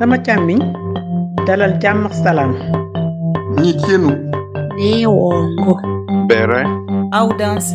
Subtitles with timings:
[0.00, 0.60] sama càmmiñ
[1.46, 2.52] dalal jàmm ak salaam
[3.60, 4.10] Nyikienu.
[4.78, 5.74] Neongo.
[6.28, 6.62] Bere.
[7.12, 7.74] Audanse.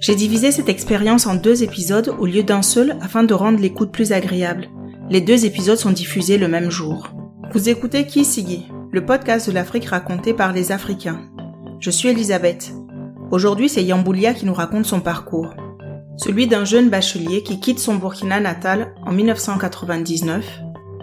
[0.00, 3.92] J'ai divisé cette expérience en deux épisodes au lieu d'un seul afin de rendre l'écoute
[3.92, 4.66] plus agréable.
[5.10, 7.10] Les deux épisodes sont diffusés le même jour.
[7.52, 11.20] Vous écoutez Kisigi, le podcast de l'Afrique raconté par les Africains.
[11.78, 12.72] Je suis Elisabeth.
[13.30, 15.54] Aujourd'hui, c'est Yamboulia qui nous raconte son parcours.
[16.16, 20.44] Celui d'un jeune bachelier qui quitte son Burkina natal en 1999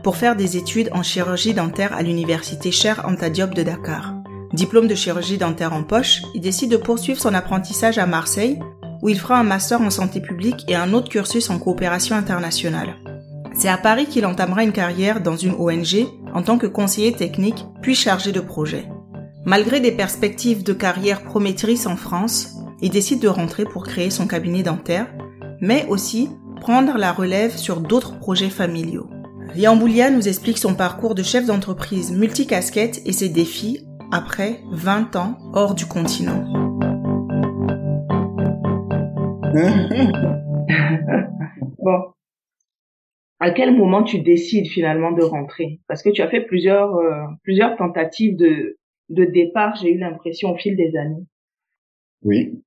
[0.03, 4.15] pour faire des études en chirurgie dentaire à l'université Cher Anta Diop de Dakar.
[4.53, 8.59] Diplôme de chirurgie dentaire en poche, il décide de poursuivre son apprentissage à Marseille,
[9.01, 12.95] où il fera un master en santé publique et un autre cursus en coopération internationale.
[13.53, 17.65] C'est à Paris qu'il entamera une carrière dans une ONG en tant que conseiller technique
[17.81, 18.87] puis chargé de projet.
[19.45, 24.27] Malgré des perspectives de carrière promettrices en France, il décide de rentrer pour créer son
[24.27, 25.07] cabinet dentaire,
[25.61, 29.09] mais aussi prendre la relève sur d'autres projets familiaux.
[29.55, 35.37] Liamboulia nous explique son parcours de chef d'entreprise multicasquette et ses défis après 20 ans
[35.53, 36.43] hors du continent.
[41.79, 42.13] bon.
[43.39, 45.79] À quel moment tu décides finalement de rentrer?
[45.87, 48.77] Parce que tu as fait plusieurs euh, plusieurs tentatives de
[49.09, 51.25] de départ, j'ai eu l'impression au fil des années.
[52.23, 52.63] Oui.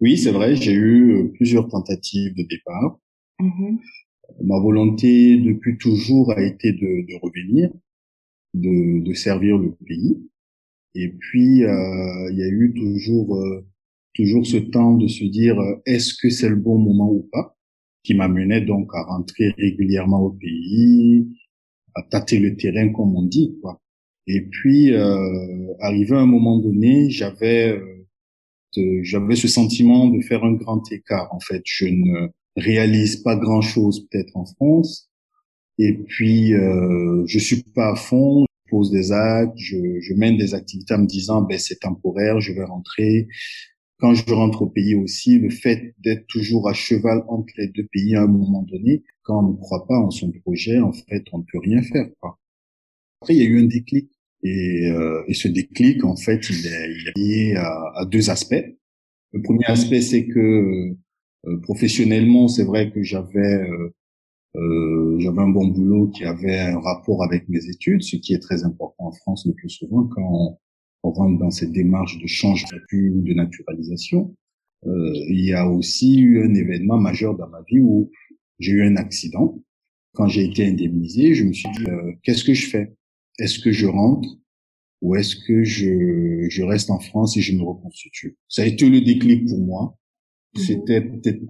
[0.00, 2.98] Oui, c'est vrai, j'ai eu euh, plusieurs tentatives de départ.
[3.40, 3.78] Mhm.
[4.42, 7.70] Ma volonté depuis toujours a été de, de revenir,
[8.54, 10.18] de, de servir le pays.
[10.94, 13.66] Et puis, euh, il y a eu toujours, euh,
[14.14, 15.56] toujours ce temps de se dire
[15.86, 17.56] est-ce que c'est le bon moment ou pas,
[18.02, 21.28] qui m'amenait donc à rentrer régulièrement au pays,
[21.94, 23.80] à tâter le terrain comme on dit, quoi.
[24.26, 27.99] Et puis, euh, arrivé à un moment donné, j'avais, euh,
[29.02, 31.32] j'avais ce sentiment de faire un grand écart.
[31.34, 35.10] En fait, je ne réalise pas grand chose peut-être en France.
[35.78, 38.44] Et puis, euh, je suis pas à fond.
[38.66, 42.40] Je pose des actes, je, je mène des activités en me disant, ben c'est temporaire,
[42.40, 43.26] je vais rentrer.
[43.98, 47.86] Quand je rentre au pays aussi, le fait d'être toujours à cheval entre les deux
[47.92, 51.24] pays à un moment donné, quand on ne croit pas en son projet, en fait,
[51.32, 52.06] on ne peut rien faire.
[52.20, 52.38] Quoi.
[53.20, 54.10] Après, il y a eu un déclic.
[54.42, 58.30] Et, euh, et ce déclic, en fait, il est, il est lié à, à deux
[58.30, 58.64] aspects.
[59.32, 60.94] Le premier aspect, c'est que
[61.46, 63.94] euh, professionnellement, c'est vrai que j'avais euh,
[64.56, 68.40] euh, j'avais un bon boulot qui avait un rapport avec mes études, ce qui est
[68.40, 70.58] très important en France le plus souvent quand on,
[71.04, 74.34] on rentre dans cette démarche de changement ou de naturalisation.
[74.86, 78.10] Euh, il y a aussi eu un événement majeur dans ma vie où
[78.58, 79.62] j'ai eu un accident.
[80.14, 82.92] Quand j'ai été indemnisé, je me suis dit euh, qu'est-ce que je fais?
[83.40, 84.28] Est-ce que je rentre
[85.00, 88.36] ou est-ce que je, je reste en France et je me reconstitue?
[88.48, 89.96] Ça a été le déclic pour moi.
[90.54, 90.62] Mhm.
[90.62, 91.42] C'était peut-être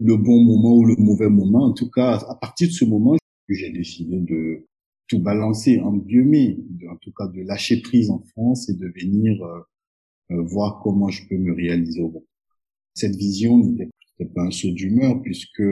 [0.00, 1.64] le bon moment ou le mauvais moment.
[1.64, 3.16] En tout cas, à partir de ce moment,
[3.48, 4.66] j'ai décidé de
[5.08, 6.58] tout balancer en guillemets,
[6.90, 9.60] en tout cas de lâcher prise en France et de venir euh,
[10.32, 12.26] euh, voir comment je peux me réaliser au monde.
[12.94, 15.62] Cette vision n'était pas un saut d'humeur puisque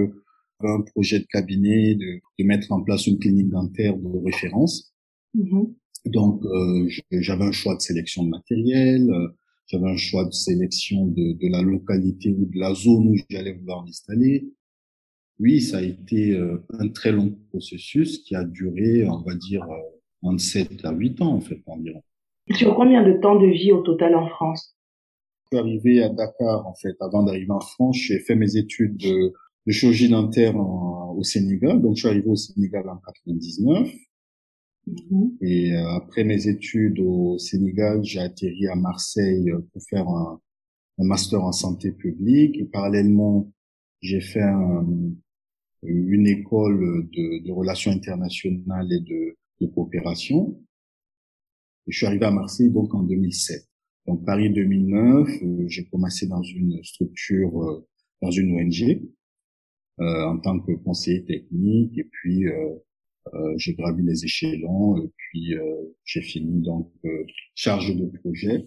[0.61, 4.96] un projet de cabinet de, de mettre en place une clinique dentaire de référence.
[5.37, 5.77] Mhm.
[6.07, 9.29] Donc, euh, j'avais un choix de sélection de matériel, euh,
[9.67, 13.55] j'avais un choix de sélection de, de la localité ou de la zone où j'allais
[13.55, 14.49] vouloir m'installer.
[15.41, 19.65] Oui, ça a été euh, un très long processus qui a duré, on va dire,
[19.65, 19.77] euh,
[20.23, 22.03] entre 7 à 8 ans, en fait, environ.
[22.55, 24.77] Sur combien de temps de vie au total en France?
[25.53, 28.97] Je suis arrivé à Dakar, en fait, avant d'arriver en France, j'ai fait mes études
[28.99, 29.33] de,
[29.67, 31.81] de chirurgie dentaire en- au Sénégal.
[31.83, 33.91] Donc, je suis arrivé au Sénégal en 99.
[34.87, 35.37] Mhm.
[35.41, 40.41] Et euh, après mes études au Sénégal, j'ai atterri à Marseille euh, pour faire un,
[40.99, 42.57] un master en santé publique.
[42.59, 43.53] Et parallèlement,
[44.01, 44.87] j'ai fait un-
[45.83, 50.59] une école de, de relations internationales et de, de coopération.
[51.87, 53.63] Et je suis arrivé à Marseille donc en 2007.
[54.07, 57.87] Donc Paris 2009, euh, j'ai commencé dans une structure, euh,
[58.23, 59.03] dans une ONG,
[60.01, 61.99] euh, en tant que conseiller technique.
[61.99, 62.47] Et puis
[63.57, 65.63] j'ai gravi les échelons et puis euh,
[66.05, 67.25] j'ai fini donc euh,
[67.55, 68.65] chargé de projet.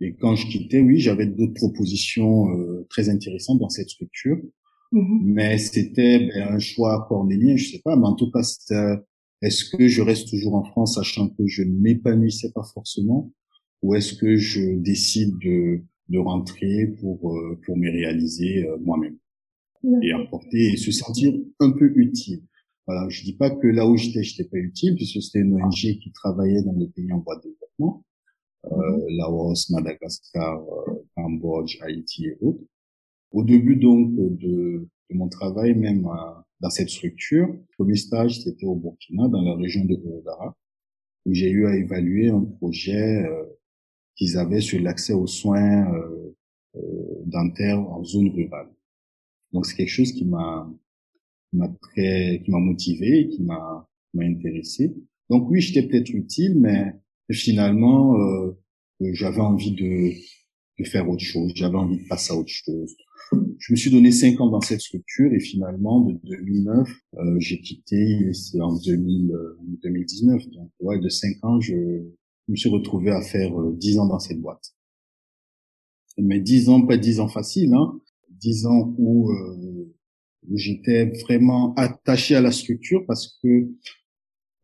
[0.00, 4.38] Et quand je quittais, oui, j'avais d'autres propositions euh, très intéressantes dans cette structure,
[4.92, 5.22] Mhm.
[5.24, 8.42] mais c'était ben, un choix cornélien, je sais pas, mais en tout cas,
[9.42, 13.32] est-ce que je reste toujours en France, sachant que je ne m'épanouissais pas forcément,
[13.82, 19.16] ou est-ce que je décide de, de rentrer pour euh, pour me réaliser euh, moi-même?
[20.02, 22.42] Et apporter et se sentir un peu utile.
[22.86, 25.72] Voilà, je dis pas que là où j'étais, j'étais pas utile, puisque c'était une ONG
[25.72, 28.04] qui travaillait dans les pays en voie de développement,
[28.66, 32.62] euh, Laos, Madagascar, euh, Cambodge, Haïti et autres.
[33.32, 36.06] Au début donc de, de mon travail, même
[36.60, 40.56] dans cette structure, le premier stage c'était au Burkina, dans la région de Ouattara,
[41.26, 43.44] où j'ai eu à évaluer un projet euh,
[44.16, 46.34] qu'ils avaient sur l'accès aux soins euh,
[46.76, 48.68] euh, dentaires en zone rurale.
[49.52, 50.70] Donc c'est quelque chose qui m'a
[51.54, 54.94] m'a qui m'a motivé, qui m'a m'a intéressé.
[55.30, 56.92] Donc oui, j'étais peut-être utile, mais
[57.30, 58.58] finalement euh,
[59.12, 60.12] j'avais envie de
[60.78, 62.96] de faire autre chose, j'avais envie de passer à autre chose.
[63.58, 67.60] Je me suis donné cinq ans dans cette structure et finalement de 2009 euh, j'ai
[67.60, 69.32] quitté c'est en 2000,
[69.82, 71.74] 2019 donc ouais de cinq ans je,
[72.48, 74.74] me suis retrouvé à faire euh, dix ans dans cette boîte.
[76.18, 77.98] Mais dix ans pas dix ans faciles hein,
[78.44, 79.83] dix ans où, euh,
[80.52, 83.68] j'étais vraiment attaché à la structure parce que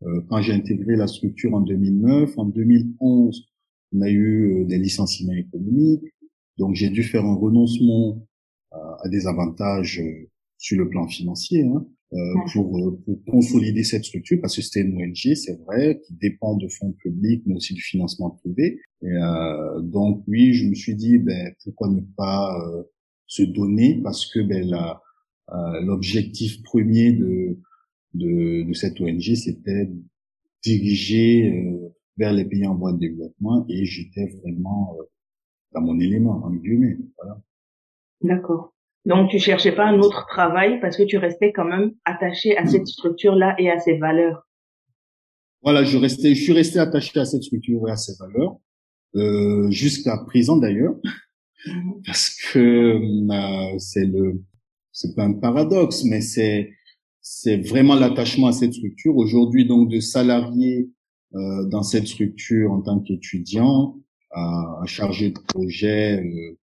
[0.03, 3.47] euh, quand j'ai intégré la structure en 2009, en 2011
[3.93, 6.05] on a eu des licenciements économiques,
[6.59, 8.25] donc j'ai dû faire un renoncement
[8.73, 10.29] à des avantages euh,
[10.61, 14.83] sur le plan financier hein, euh, pour, euh, pour, consolider cette structure parce que c'était
[14.83, 18.81] une ONG, c'est vrai, qui dépend de fonds publics mais aussi du financement privé.
[19.03, 22.83] Et, euh, donc oui, je me suis dit ben pourquoi ne pas euh,
[23.27, 25.01] se donner parce que ben la
[25.83, 27.59] l'objectif premier de,
[28.15, 29.91] de, de cette ONG c'était
[30.63, 34.97] diriger vers les pays en voie de développement et j'étais vraiment
[35.73, 36.99] dans mon élément en guillemets.
[37.19, 37.41] Voilà.
[38.23, 38.75] D'accord.
[39.07, 42.67] Donc, tu cherchais pas un autre travail parce que tu restais quand même attaché à
[42.67, 44.47] cette structure-là et à ses valeurs?
[45.63, 48.57] Voilà, je restais, je suis resté attaché à cette structure et à ses valeurs
[49.17, 50.95] euh, jusqu'à présent d'ailleurs,
[51.67, 52.03] mm-hmm.
[52.07, 52.59] parce que
[52.99, 54.43] euh, c'est le,
[54.93, 56.71] c'est pas un paradoxe, mais c'est
[57.23, 59.17] c'est vraiment l'attachement à cette structure.
[59.17, 60.91] Aujourd'hui, donc, de salarié
[61.35, 64.01] euh, dans cette structure en tant qu'étudiant,
[64.31, 66.59] à, à chargé de projet euh,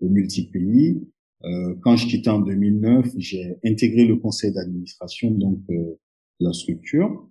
[0.00, 1.06] au multi-pays.
[1.44, 5.98] Euh, quand je quittais en 2009, j'ai intégré le conseil d'administration donc euh,
[6.40, 7.28] la structure.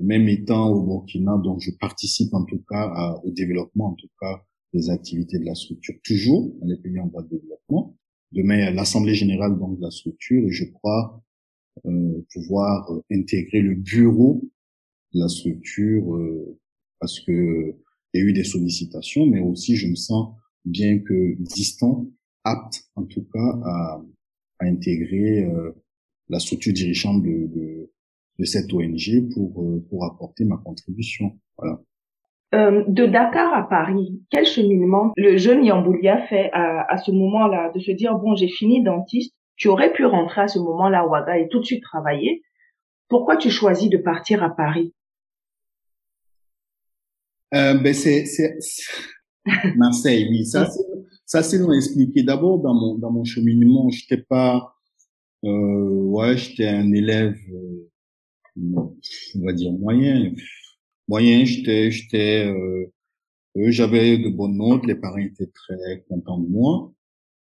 [0.00, 4.42] Même étant au Burkina, donc je participe en tout cas au développement, en tout cas
[4.72, 7.94] des activités de la structure, toujours dans les pays en voie de développement.
[8.32, 11.22] Demain, l'assemblée générale donc de la structure, et je crois
[11.86, 14.42] euh, pouvoir intégrer le bureau
[15.12, 16.58] de la structure euh,
[17.00, 17.74] parce que
[18.12, 20.34] il y a eu des sollicitations, mais aussi je me sens
[20.64, 22.08] bien que distant,
[22.44, 24.02] apte en tout cas à,
[24.58, 25.72] à intégrer euh,
[26.28, 27.90] la structure dirigeante de, de,
[28.38, 31.38] de cette ONG pour, euh, pour apporter ma contribution.
[31.58, 31.82] Voilà.
[32.52, 37.70] Euh, de Dakar à Paris, quel cheminement le jeune Yamboulia fait à, à ce moment-là,
[37.72, 41.06] de se dire, bon, j'ai fini dentiste, tu aurais pu rentrer à ce moment-là à
[41.06, 42.42] Ouaga et tout de suite travailler.
[43.08, 44.94] Pourquoi tu choisis de partir à Paris?
[47.54, 48.24] Euh, ben c'est,
[49.76, 50.68] Marseille, oui, ça,
[51.26, 52.22] ça c'est long expliqué.
[52.22, 54.74] D'abord, dans mon dans mon cheminement, j'étais pas,
[55.44, 57.90] euh, ouais, j'étais un élève, euh,
[58.56, 60.32] on va dire moyen,
[61.10, 61.44] moyen.
[61.44, 62.86] J'étais, j'étais, euh,
[63.56, 66.92] euh, j'avais de bonnes notes, les parents étaient très contents de moi.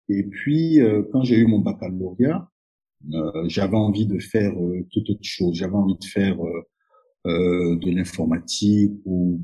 [0.10, 2.50] Et puis, euh, quand j'ai eu mon baccalauréat,
[3.48, 4.54] j'avais envie de faire
[4.92, 5.56] toute autre chose.
[5.56, 6.38] J'avais envie de faire
[7.26, 9.42] de l'informatique ou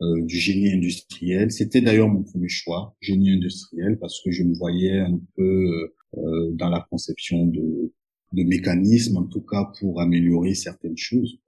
[0.00, 1.50] euh, du génie industriel.
[1.50, 6.50] C'était d'ailleurs mon premier choix, génie industriel, parce que je me voyais un peu euh,
[6.52, 7.92] dans la conception de,
[8.32, 11.40] de mécanismes, en tout cas pour améliorer certaines choses,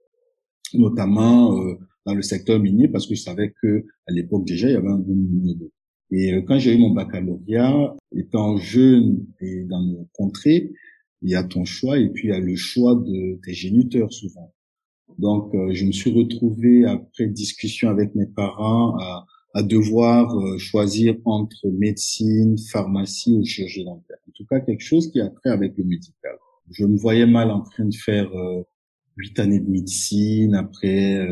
[0.79, 1.75] notamment euh,
[2.05, 4.89] dans le secteur minier, parce que je savais que à l'époque déjà il y avait
[4.89, 5.57] un bon minier.
[6.11, 10.71] Et euh, quand j'ai eu mon baccalauréat, étant jeune et dans nos contrées,
[11.21, 14.11] il y a ton choix et puis il y a le choix de tes géniteurs
[14.11, 14.53] souvent.
[15.17, 20.57] Donc, euh, je me suis retrouvé après discussion avec mes parents à, à devoir euh,
[20.57, 24.17] choisir entre médecine, pharmacie ou chirurgie dentaire.
[24.27, 26.37] En tout cas, quelque chose qui a trait avec le médical.
[26.71, 28.63] Je me voyais mal en train de faire euh,
[29.21, 31.27] huit années de médecine après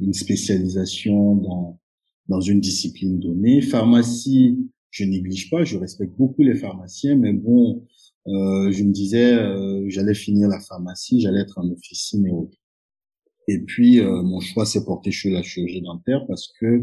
[0.00, 1.80] une spécialisation dans
[2.28, 3.60] dans une discipline donnée.
[3.60, 4.58] Pharmacie,
[4.90, 7.84] je néglige pas, je respecte beaucoup les pharmaciens, mais bon,
[8.26, 12.58] euh, je me disais, euh, j'allais finir la pharmacie, j'allais être en officine et autres.
[13.48, 16.82] Et puis, euh, mon choix s'est porté sur la chirurgie dentaire parce que,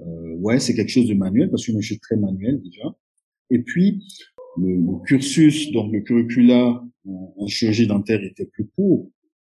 [0.00, 2.94] euh, ouais, c'est quelque chose de manuel, parce que je suis très manuel déjà.
[3.48, 4.04] Et puis,
[4.58, 9.10] le, cursus, donc le curricula en, chirurgie dentaire était plus court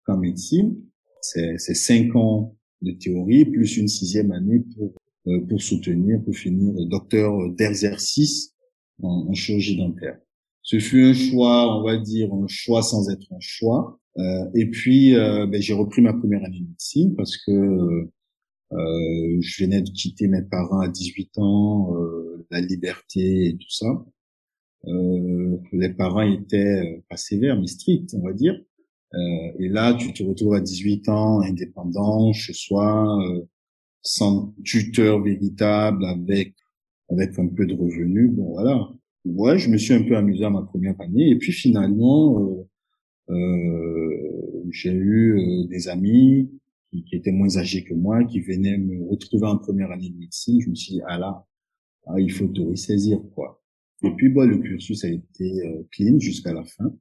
[0.07, 0.77] qu'en médecine.
[1.21, 4.93] C'est cinq ans de théorie plus une sixième année pour
[5.29, 8.55] euh, pour soutenir, pour finir docteur d'exercice
[9.03, 10.19] en, chirurgie dentaire.
[10.63, 13.99] Ce fut un choix, on va dire, un choix sans être un choix.
[14.19, 17.51] Euh, et puis, euh, ben, j'ai repris ma première année de médecine parce que
[18.73, 21.93] euh, je venais de quitter mes parents à 18 ans,
[22.51, 23.87] la liberté et tout ça.
[24.87, 28.55] euh, les parents étaient pas sévères mais stricts, on va dire.
[29.15, 29.19] Euh,
[29.59, 33.43] et là, tu te retrouves à 18 ans, indépendant, chez soi, euh,
[34.03, 36.55] sans tuteur véritable, avec
[37.11, 38.33] avec un peu de revenus.
[38.33, 38.91] Bon, voilà.
[39.25, 41.31] Ouais, je me suis un peu amusé à ma première année.
[41.31, 42.67] Et puis finalement,
[43.31, 46.51] euh, euh j'ai eu euh, des amis
[46.91, 50.19] qui, qui, étaient moins âgés que moi, qui venaient me retrouver en première année de
[50.19, 50.61] médecine.
[50.61, 51.47] Je me suis dit, ah là,
[52.07, 53.63] ah, il faut te ressaisir, quoi.
[54.03, 56.93] Et puis, bon, le cursus a été clean jusqu'à la fin.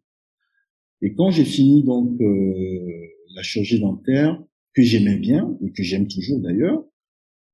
[1.01, 4.41] Et quand j'ai fini donc euh, la chirurgie dentaire,
[4.73, 6.83] que j'aimais bien et que j'aime toujours d'ailleurs,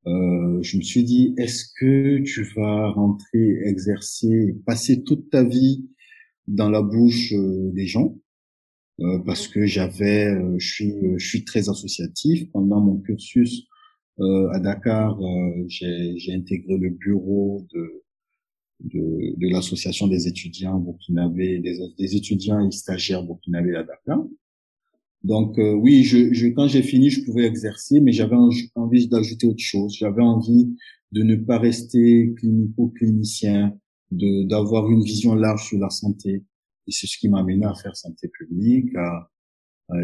[0.07, 5.87] euh, je me suis dit est-ce que tu vas rentrer, exercer, passer toute ta vie
[6.47, 8.17] dans la bouche euh, des gens?
[8.99, 12.49] Euh, Parce que j'avais, euh, je suis, je suis très associatif.
[12.51, 13.67] Pendant mon cursus
[14.53, 15.19] à Dakar,
[15.67, 18.03] j'ai intégré le bureau de
[18.83, 24.23] de, de l'association des étudiants burkinabés, des, des étudiants et stagiaires burkinabés à Dakar.
[25.23, 28.35] Donc euh, oui, je, je, quand j'ai fini, je pouvais exercer, mais j'avais
[28.75, 29.95] envie d'ajouter autre chose.
[29.95, 30.75] J'avais envie
[31.11, 33.77] de ne pas rester clinico-clinicien,
[34.11, 36.43] de d'avoir une vision large sur la santé.
[36.87, 38.95] Et c'est ce qui m'a amené à faire santé publique.
[38.95, 39.29] À,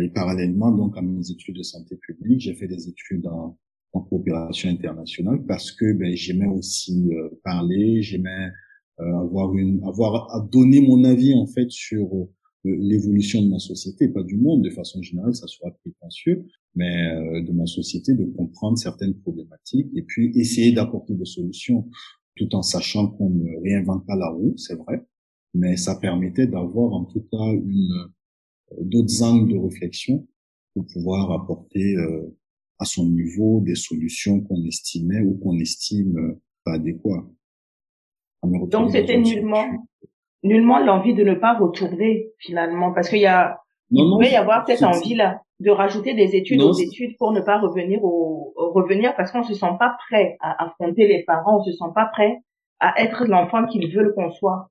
[0.04, 3.58] et parallèlement donc à mes études de santé publique, j'ai fait des études en,
[3.94, 8.50] en coopération internationale parce que ben, j'aimais aussi euh, parler, j'aimais
[9.00, 12.26] avoir une, avoir à donner mon avis en fait sur euh,
[12.64, 17.44] l'évolution de ma société, pas du monde de façon générale, ça sera prétentieux, mais euh,
[17.44, 21.88] de ma société, de comprendre certaines problématiques et puis essayer d'apporter des solutions,
[22.36, 25.06] tout en sachant qu'on ne réinvente pas la roue, c'est vrai,
[25.54, 28.10] mais ça permettait d'avoir en tout cas une
[28.82, 30.28] d'autres angles de réflexion
[30.74, 31.96] pour pouvoir apporter
[32.80, 37.37] à son niveau des solutions qu'on estimait ou qu'on estime pas adéquates.
[38.44, 39.66] Donc c'était nullement,
[40.44, 43.60] nullement l'envie de ne pas retourner finalement, parce qu'il y a,
[43.92, 47.60] il pouvait y avoir cette envie-là de rajouter des études aux études pour ne pas
[47.60, 51.72] revenir au, revenir parce qu'on se sent pas prêt à affronter les parents, on se
[51.72, 52.38] sent pas prêt
[52.80, 54.70] à être l'enfant qu'ils veulent qu'on soit.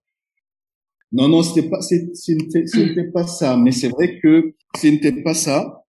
[1.13, 5.85] Non, non, c'était pas, c'était pas ça, mais c'est vrai que ce n'était pas ça,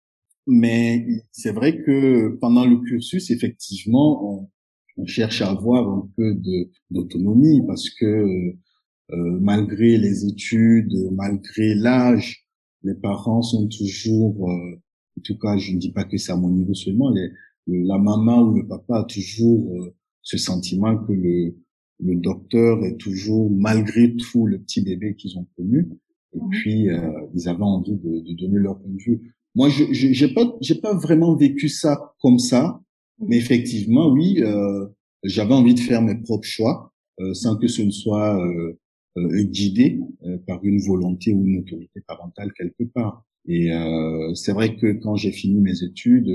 [0.47, 4.49] mais c'est vrai que pendant le cursus, effectivement, on,
[4.97, 11.75] on cherche à avoir un peu de d'autonomie parce que euh, malgré les études, malgré
[11.75, 12.47] l'âge,
[12.83, 14.75] les parents sont toujours, euh,
[15.19, 17.31] en tout cas, je ne dis pas que c'est à mon niveau seulement, les,
[17.67, 21.57] la maman ou le papa a toujours euh, ce sentiment que le,
[22.01, 25.89] le docteur est toujours, malgré tout, le petit bébé qu'ils ont connu.
[26.35, 29.35] Et puis, euh, ils avaient envie de, de, donner leur point de vue.
[29.55, 32.81] Moi, je j'ai pas, j'ai pas vraiment vécu ça comme ça.
[33.21, 34.87] Mais effectivement, oui, euh,
[35.23, 38.79] j'avais envie de faire mes propres choix euh, sans que ce ne soit euh,
[39.17, 43.25] euh guidé euh, par une volonté ou une autorité parentale quelque part.
[43.49, 43.71] Et
[44.35, 46.29] c'est vrai que quand j'ai fini mes études,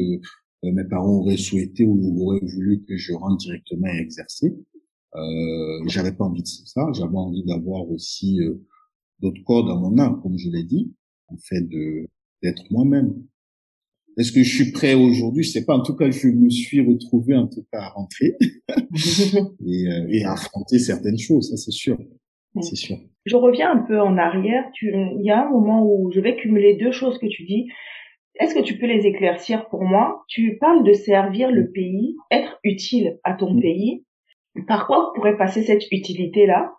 [0.64, 4.56] mes parents auraient souhaité ou auraient voulu que je rentre directement à exercer.
[5.16, 6.88] Euh, j'avais pas envie de ça.
[6.94, 8.40] J'avais envie d'avoir aussi
[9.20, 10.94] d'autres corps dans mon âme, comme je l'ai dit,
[11.28, 12.08] en fait de
[12.42, 13.14] d'être moi-même.
[14.18, 15.44] Est-ce que je suis prêt aujourd'hui?
[15.44, 15.76] Je sais pas.
[15.76, 18.36] En tout cas, je me suis retrouvé en tout cas à rentrer
[18.70, 21.50] et, euh, et, à affronter certaines choses.
[21.50, 21.98] Ça, c'est sûr.
[22.60, 22.98] C'est sûr.
[23.26, 24.66] Je reviens un peu en arrière.
[24.74, 27.68] Tu, il y a un moment où je vais cumuler deux choses que tu dis.
[28.40, 30.24] Est-ce que tu peux les éclaircir pour moi?
[30.28, 34.06] Tu parles de servir le pays, être utile à ton pays.
[34.68, 36.74] Par quoi pourrait passer cette utilité-là?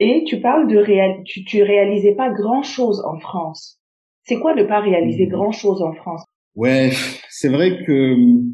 [0.00, 3.80] Et tu parles de réal, tu, tu réalisais pas grand-chose en France.
[4.22, 6.24] C'est quoi ne pas réaliser grand-chose en France?
[6.54, 6.92] Ouais,
[7.30, 8.52] c'est vrai que euh,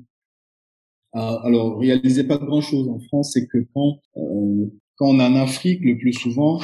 [1.14, 5.36] alors réaliser pas grand chose en France, c'est que quand euh, quand on est en
[5.36, 6.60] Afrique, le plus souvent,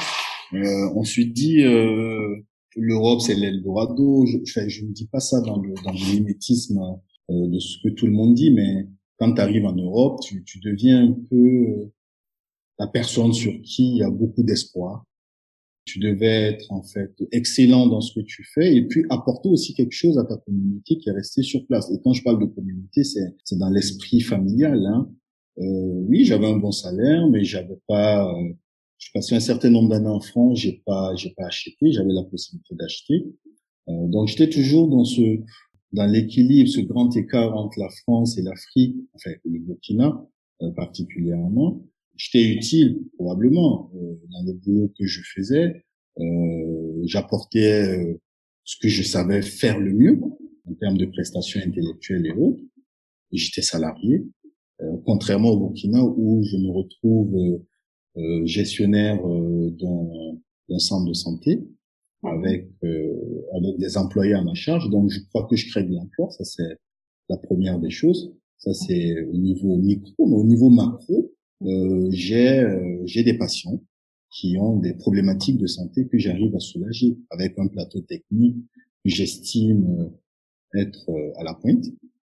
[0.53, 2.35] euh, on se dit euh,
[2.75, 4.25] l'Europe c'est l'Eldorado.
[4.25, 6.79] Je, je, ne dis pas ça dans le dans le mimétisme
[7.29, 10.43] euh, de ce que tout le monde dit, mais quand tu arrives en Europe, tu,
[10.43, 11.93] tu deviens un peu euh,
[12.79, 15.05] la personne sur qui il y a beaucoup d'espoir
[15.85, 19.73] tu devais être en fait excellent dans ce que tu fais et puis apporter aussi
[19.73, 21.89] quelque chose à ta communauté qui est restée sur place.
[21.91, 24.85] Et quand je parle de communauté, c'est dans l'esprit familial.
[24.85, 25.09] Hein.
[25.59, 28.31] Euh, oui, j'avais un bon salaire, mais j'avais pas.
[28.31, 28.53] Euh,
[28.97, 32.23] je passais un certain nombre d'années en France, j'ai pas j'ai pas acheté, j'avais la
[32.23, 33.25] possibilité d'acheter.
[33.89, 35.39] Euh, donc j'étais toujours dans ce
[35.91, 40.23] dans l'équilibre, ce grand écart entre la France et l'Afrique, enfin le Burkina
[40.61, 41.81] euh, particulièrement
[42.21, 45.83] j'étais utile probablement euh, dans le boulot que je faisais.
[46.19, 48.21] Euh, J'apportais euh,
[48.63, 50.19] ce que je savais faire le mieux
[50.65, 52.61] en termes de prestations intellectuelles et autres.
[53.31, 54.25] J'étais salarié,
[55.05, 57.61] contrairement au Burkina où je me retrouve
[58.45, 61.61] gestionnaire d'un centre de santé
[62.23, 64.89] avec euh, avec des employés à ma charge.
[64.89, 66.29] Donc, je crois que je crée de l'emploi.
[66.31, 66.77] Ça, c'est
[67.29, 68.33] la première des choses.
[68.57, 70.27] Ça, c'est au niveau micro.
[70.27, 71.31] Mais au niveau macro,
[71.63, 73.81] euh, j'ai euh, j'ai des patients
[74.31, 78.57] qui ont des problématiques de santé que j'arrive à soulager avec un plateau technique
[79.03, 81.85] que j'estime euh, être euh, à la pointe.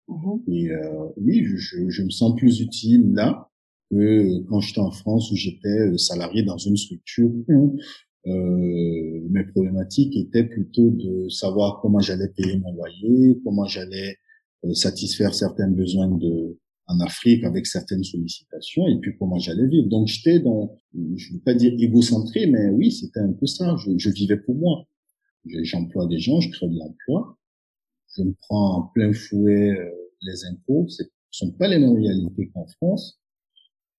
[0.08, 0.42] Mhm.
[0.48, 3.48] Et euh, oui, je, je, je me sens plus utile là
[3.90, 7.78] que quand j'étais en France où j'étais salarié dans une structure où
[8.26, 14.16] euh, mes problématiques étaient plutôt de savoir comment j'allais payer mon loyer, comment j'allais
[14.64, 19.88] euh, satisfaire certains besoins de en Afrique avec certaines sollicitations et puis comment j'allais vivre.
[19.88, 23.76] Donc j'étais dans, je ne veux pas dire égocentré, mais oui, c'était un peu ça.
[23.84, 24.84] Je, je vivais pour moi.
[25.46, 27.38] Je- J'emploie des gens, je crée de l'emploi.
[28.16, 29.90] Je me prends en plein fouet euh,
[30.22, 30.86] les impôts.
[30.88, 33.20] Ce sont pas les mêmes réalités qu'en France.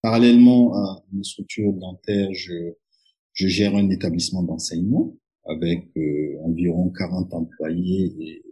[0.01, 2.53] Parallèlement à une structure dentaire, je,
[3.33, 5.15] je gère un établissement d'enseignement
[5.45, 8.43] avec euh, environ 40 employés et,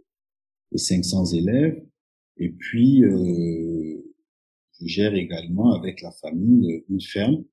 [0.72, 1.80] et 500 élèves.
[2.36, 3.73] Et puis, euh,
[4.80, 7.44] je gère également avec la famille euh, une ferme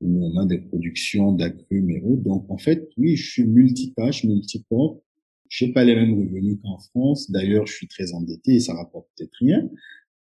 [0.00, 2.22] où on a des productions d'agrumes et autres.
[2.22, 5.02] Donc, en fait, oui, je suis multitâche, multiporte.
[5.48, 7.30] Je n'ai pas les mêmes revenus qu'en France.
[7.30, 9.68] D'ailleurs, je suis très endetté et ça rapporte peut-être rien.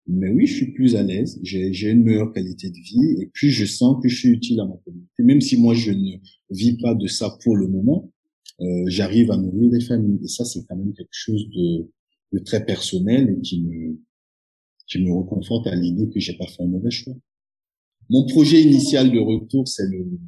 [0.06, 1.38] Mais oui, je suis plus à l'aise.
[1.42, 4.58] J'ai j'ai une meilleure qualité de vie et puis je sens que je suis utile
[4.60, 5.22] à ma communauté.
[5.22, 6.16] Même si moi, je ne
[6.50, 8.10] vis pas de ça pour le moment,
[8.60, 10.20] euh, j'arrive à nourrir des familles.
[10.24, 11.90] Et ça, c'est quand même quelque chose de,
[12.32, 13.98] de très personnel et qui me,
[14.88, 17.14] qui me reconforte à l'idée que j'ai pas fait un mauvais choix.
[18.10, 20.18] Mon projet initial de retour, c'est le,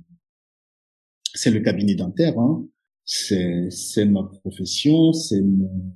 [1.35, 2.38] c'est le cabinet dentaire.
[2.38, 2.67] Hein.
[3.05, 5.95] C'est, c'est ma profession, c'est mon,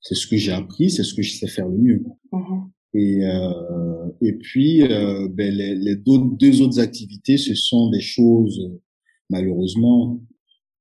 [0.00, 2.02] c'est ce que j'ai appris, c'est ce que je sais faire le mieux.
[2.32, 2.70] Mhm.
[2.94, 8.00] Et, euh, et puis, euh, ben, les, les deux, deux autres activités, ce sont des
[8.00, 8.70] choses,
[9.30, 10.20] malheureusement,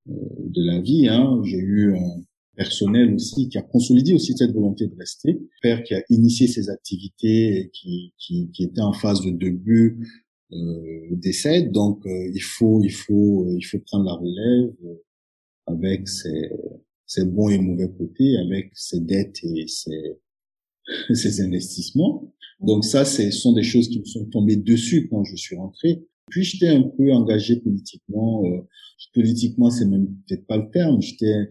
[0.09, 1.07] euh, de la vie.
[1.07, 1.41] Hein.
[1.43, 2.21] J'ai eu un
[2.55, 5.39] personnel aussi qui a consolidé aussi cette volonté de rester.
[5.61, 10.07] Père qui a initié ces activités qui, qui, qui était en phase de début
[10.51, 11.71] euh, décède.
[11.71, 15.03] Donc, euh, il faut, il faut, il faut prendre la relève euh,
[15.65, 16.51] avec ses,
[17.05, 20.19] ses bons et mauvais côtés, avec ses dettes et ses,
[21.13, 22.33] ses investissements.
[22.59, 26.05] Donc ça, ce sont des choses qui me sont tombées dessus quand je suis rentré.
[26.29, 28.45] Puis j'étais un peu engagé politiquement.
[28.45, 28.61] Euh,
[29.13, 31.01] politiquement, c'est même peut-être pas le terme.
[31.01, 31.45] J'étais euh,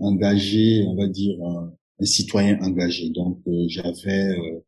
[0.00, 3.10] engagé, on va dire un, un citoyen engagé.
[3.10, 4.60] Donc euh, j'avais, euh,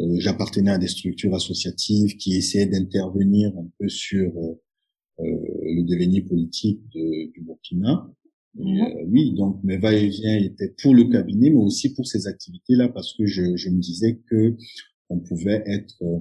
[0.00, 4.60] euh, j'appartenais à des structures associatives qui essayaient d'intervenir un peu sur euh,
[5.20, 5.24] euh,
[5.76, 8.10] le devenir politique de- du Burkina.
[8.58, 8.80] Et, Mhm.
[8.82, 13.12] euh, oui, donc mes va-et-vient étaient pour le cabinet, mais aussi pour ces activités-là, parce
[13.16, 14.56] que je, je me disais que
[15.10, 16.18] on pouvait être euh,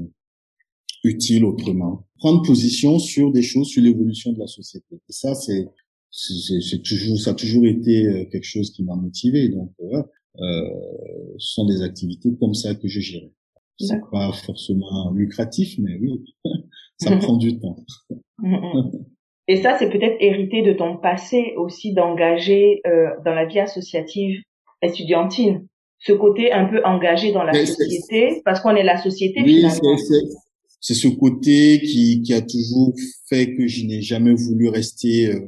[1.04, 2.06] utile autrement.
[2.18, 4.96] Prendre position sur des choses, sur l'évolution de la société.
[4.96, 5.68] Et ça, c'est
[6.16, 9.50] c'est toujours ça a toujours été euh, quelque chose qui m'a motivé.
[9.50, 10.04] Donc, euh,
[10.40, 10.70] euh,
[11.40, 13.32] ce sont des activités comme ça que je gérais.
[13.80, 16.24] C'est pas forcément lucratif, mais oui,
[17.00, 17.78] ça prend du temps.
[18.40, 18.92] Mhm.
[19.48, 24.40] Et ça, c'est peut-être hérité de ton passé aussi d'engager euh, dans la vie associative
[24.82, 25.68] estudiantine.
[26.00, 29.56] Ce côté un peu engagé dans la Mais société, parce qu'on est la société Oui,
[29.56, 29.98] finalement.
[29.98, 30.36] c'est c'est-
[30.86, 32.94] c'est ce côté qui, qui a toujours
[33.30, 35.40] fait que je n'ai jamais voulu rester euh,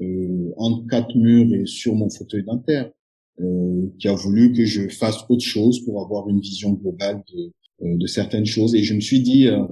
[0.00, 2.90] euh, entre quatre murs et sur mon fauteuil dentaire,
[3.40, 7.52] euh, qui a voulu que je fasse autre chose pour avoir une vision globale de,
[7.82, 8.74] euh, de certaines choses.
[8.74, 9.62] Et je me suis dit, euh,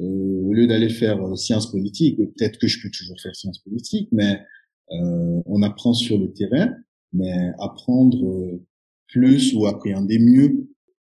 [0.00, 3.60] euh, au lieu d'aller faire euh, sciences politiques, peut-être que je peux toujours faire sciences
[3.60, 4.40] politiques, mais
[4.88, 6.72] on apprend sur le terrain,
[7.12, 8.60] mais apprendre
[9.08, 10.68] plus ou appréhender mieux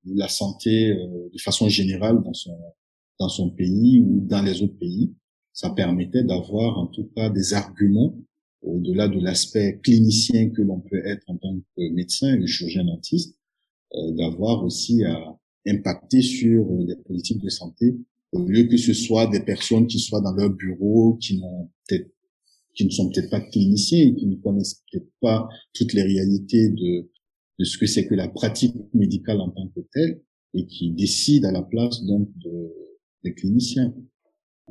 [0.05, 2.55] la santé de façon générale dans son
[3.19, 5.15] dans son pays ou dans les autres pays,
[5.55, 8.15] ça permettait d'avoir en tout cas des arguments
[8.63, 13.37] au-delà de l'aspect clinicien que l'on peut être en tant que médecin et chirurgien dentiste,
[13.95, 17.97] euh, d'avoir aussi à impacter sur euh, des politiques de santé
[18.33, 22.11] au lieu que ce soit des personnes qui soient dans leur bureau, qui n'ont peut-être
[22.75, 27.11] qui ne sont peut-être pas cliniciens qui ne connaissent peut-être pas toutes les réalités de
[27.59, 30.23] de ce que c'est que la pratique médicale en tant que telle
[30.55, 32.73] et qui décident à la place donc de,
[33.25, 33.95] des cliniciens.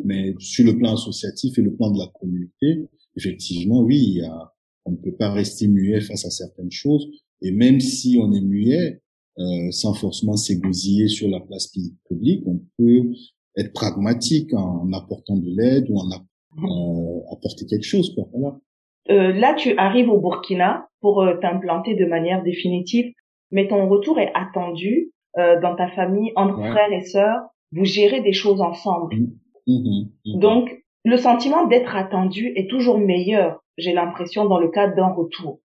[0.03, 4.21] Mais sur le plan associatif et le plan de la communauté, effectivement, oui, il y
[4.21, 4.51] a,
[4.85, 7.07] on ne peut pas rester muet face à certaines choses.
[7.41, 9.01] Et même si on est muet,
[9.39, 11.71] euh, sans forcément s'égosiller sur la place
[12.07, 13.11] publique, on peut
[13.57, 18.13] être pragmatique en apportant de l'aide ou en euh, apporter quelque chose.
[18.15, 18.57] Quoi, voilà.
[19.09, 23.11] Euh, là, tu arrives au Burkina pour euh, t'implanter de manière définitive,
[23.51, 26.69] mais ton retour est attendu euh, dans ta famille entre Ouais.
[26.69, 27.39] frères et sœurs.
[27.71, 29.15] Vous gérez des choses ensemble.
[29.15, 30.39] Mhm, mhm.
[30.39, 35.59] Donc, le sentiment d'être attendu est toujours meilleur, j'ai l'impression, dans le cadre d'un retour.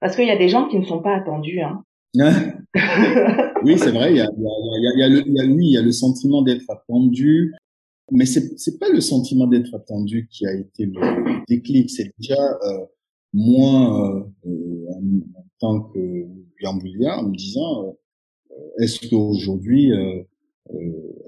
[0.00, 1.60] Parce qu'il y a des gens qui ne sont pas attendus.
[1.60, 1.82] Hein.
[3.64, 4.12] oui, c'est vrai.
[4.12, 7.54] Il y a, le, sentiment d'être attendu,
[8.10, 11.90] mais c'est c'est pas le sentiment d'être attendu qui a été le déclic.
[11.90, 12.86] C'est déjà euh,
[13.34, 16.26] moi euh, euh en, tant que
[16.62, 17.96] Yamboulia en me disant
[18.50, 19.92] euh, est-ce qu'aujourd'hui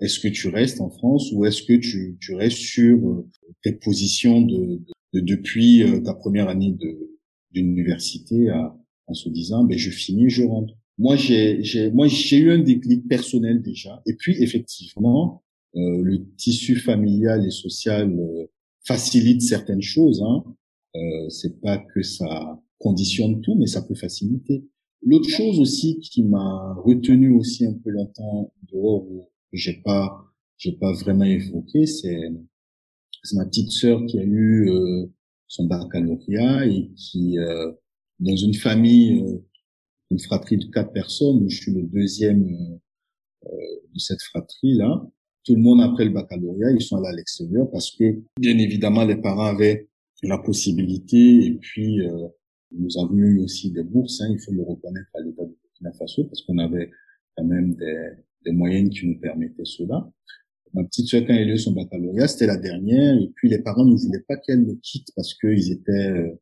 [0.00, 3.24] est-ce que tu restes en France ou est-ce que tu, tu restes sur
[3.62, 4.80] tes positions de,
[5.14, 7.16] de depuis ta première année de
[7.52, 8.50] d'université
[9.08, 10.74] en se disant ben je finis je rentre.
[10.98, 14.02] Moi j'ai j'ai moi j'ai eu un déclic personnel déjà.
[14.06, 15.42] Et puis effectivement
[15.76, 18.46] euh, le tissu familial et social euh,
[18.84, 20.44] facilite certaines choses hein.
[20.96, 24.64] Euh, c'est pas que ça conditionne tout mais ça peut faciliter
[25.02, 30.24] l'autre chose aussi qui m'a retenu aussi un peu longtemps dehors où j'ai pas
[30.56, 32.30] j'ai pas vraiment évoqué c'est
[33.34, 35.06] ma petite sœur qui a eu euh,
[35.46, 37.72] son baccalauréat et qui euh,
[38.20, 39.38] dans une famille euh,
[40.10, 41.48] une fratrie de quatre personnes.
[41.48, 42.78] Je suis le deuxième
[43.44, 43.48] euh,
[43.94, 45.06] de cette fratrie-là.
[45.44, 48.04] Tout le monde après le baccalauréat, ils sont allés à l'extérieur parce que,
[48.38, 49.88] bien évidemment, les parents avaient
[50.22, 52.28] la possibilité et puis euh,
[52.72, 55.92] nous avons eu aussi des bourses, hein, il faut le reconnaître à l'État de Burkina
[55.92, 56.90] Faso parce qu'on avait
[57.36, 58.10] quand même des,
[58.44, 60.10] des moyens qui nous permettaient cela.
[60.74, 63.60] Ma petite soeur, quand elle a eu son baccalauréat, c'était la dernière, et puis les
[63.60, 66.38] parents ne voulaient pas qu'elle le quitte parce qu'ils étaient euh,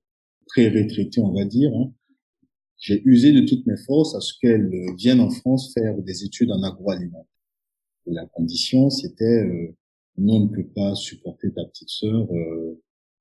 [0.49, 1.73] très retraités, on va dire.
[1.77, 1.93] Hein
[2.79, 6.51] j'ai usé de toutes mes forces à ce qu'elle vienne en France faire des études
[6.53, 7.25] en agroalimentaire.
[8.07, 9.75] La condition, c'était euh,
[10.19, 12.66] nous on ne peut pas supporter ta petite sœur euh,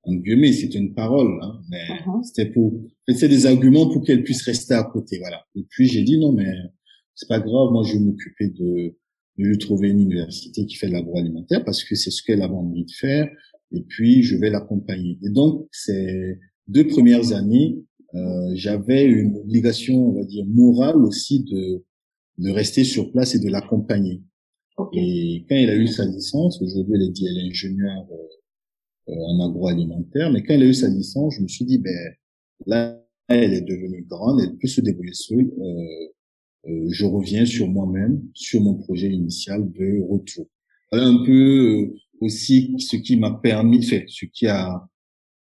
[0.05, 2.23] en guillemets, c'était une parole, hein, mais uh-huh.
[2.23, 2.73] c'était pour,
[3.07, 5.43] c'est des arguments pour qu'elle puisse rester à côté, voilà.
[5.55, 6.53] Et puis j'ai dit non, mais
[7.15, 8.95] c'est pas grave, moi je vais m'occuper de,
[9.37, 12.53] de lui trouver une université qui fait de l'agroalimentaire parce que c'est ce qu'elle avait
[12.53, 13.27] envie de faire,
[13.71, 15.17] et puis je vais l'accompagner.
[15.23, 16.37] Et donc ces
[16.67, 17.77] deux premières années,
[18.13, 21.83] euh, j'avais une obligation, on va dire, morale aussi de,
[22.37, 24.21] de rester sur place et de l'accompagner.
[24.93, 28.35] Et quand il a eu sa licence, aujourd'hui elle est dit elle est ingénieure euh,
[29.07, 32.13] en agroalimentaire, mais quand elle a eu sa licence, je me suis dit ben
[32.65, 35.51] là elle est devenue grande, elle peut se débrouiller seule.
[35.59, 40.47] Euh, euh, je reviens sur moi-même, sur mon projet initial de retour.
[40.91, 44.87] Voilà un peu aussi ce qui m'a permis, de faire, ce qui a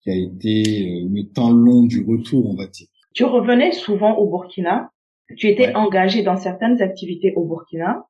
[0.04, 2.88] qui a été euh, le temps long du retour, on va dire.
[3.14, 4.90] Tu revenais souvent au Burkina.
[5.38, 8.06] Tu étais engagé dans certaines activités au Burkina.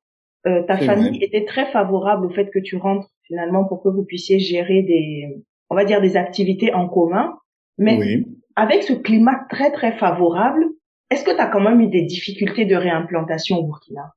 [0.46, 4.04] Euh, ta famille était très favorable au fait que tu rentres finalement pour que vous
[4.04, 7.32] puissiez gérer des, on va dire des activités en commun.
[7.78, 8.24] Mais
[8.56, 10.66] avec ce climat très très favorable,
[11.10, 14.12] est-ce que tu as quand même eu des difficultés de réimplantation au Burkina?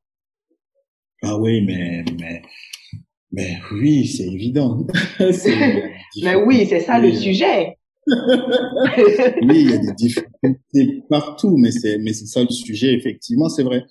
[1.24, 2.42] Ah oui, mais mais
[3.32, 4.86] mais oui, c'est évident.
[6.24, 7.78] mais oui, c'est ça le sujet.
[8.08, 12.94] oui, il y a des difficultés partout, mais c'est mais c'est ça le sujet.
[12.94, 13.86] Effectivement, c'est vrai.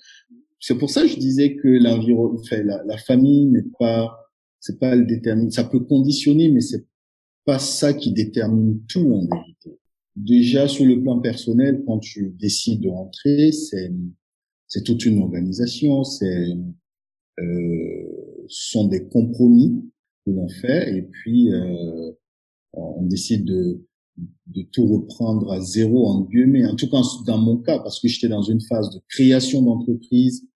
[0.60, 4.23] C'est pour ça que je disais que l'environnement, la, la famille n'est pas,
[4.64, 5.50] c'est pas le détermine.
[5.50, 6.86] Ça peut conditionner, mais c'est
[7.44, 9.78] pas ça qui détermine tout en vérité.
[10.16, 13.92] Déjà sur le plan personnel, quand tu décides de rentrer, c'est
[14.66, 16.48] c'est toute une organisation, c'est
[17.40, 19.84] euh, sont des compromis
[20.24, 22.12] que l'on fait et puis euh,
[22.72, 23.84] on décide de,
[24.46, 26.64] de tout reprendre à zéro en guillemets.
[26.64, 30.48] En tout cas, dans mon cas, parce que j'étais dans une phase de création d'entreprise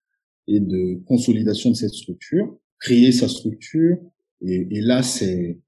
[0.47, 3.97] et de consolidation de cette structure, créer sa structure
[4.41, 5.59] et, et là c'est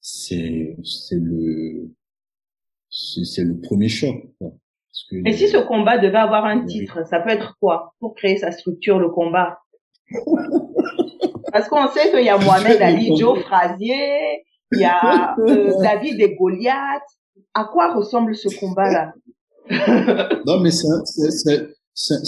[0.00, 1.90] c'est c'est le
[2.90, 4.16] c'est le premier choc.
[4.38, 4.50] Quoi.
[4.50, 7.94] Parce que et si ce combat devait avoir un titre, ça peut être quoi?
[8.00, 9.58] Pour créer sa structure, le combat?
[11.52, 16.20] Parce qu'on sait qu'il y a Mohamed Ali, Joe Frazier, il y a euh, David
[16.20, 17.02] et Goliath.
[17.54, 19.12] À quoi ressemble ce combat-là?
[20.46, 21.68] Non, mais c'est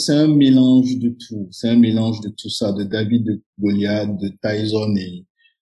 [0.09, 1.48] un mélange de tout.
[1.50, 5.24] C'est un mélange de tout ça, de David, de Goliath, de Tyson et,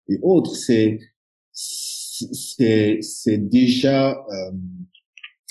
[0.09, 0.55] et autres.
[0.55, 0.99] C'est
[1.53, 4.53] c'est c'est déjà euh,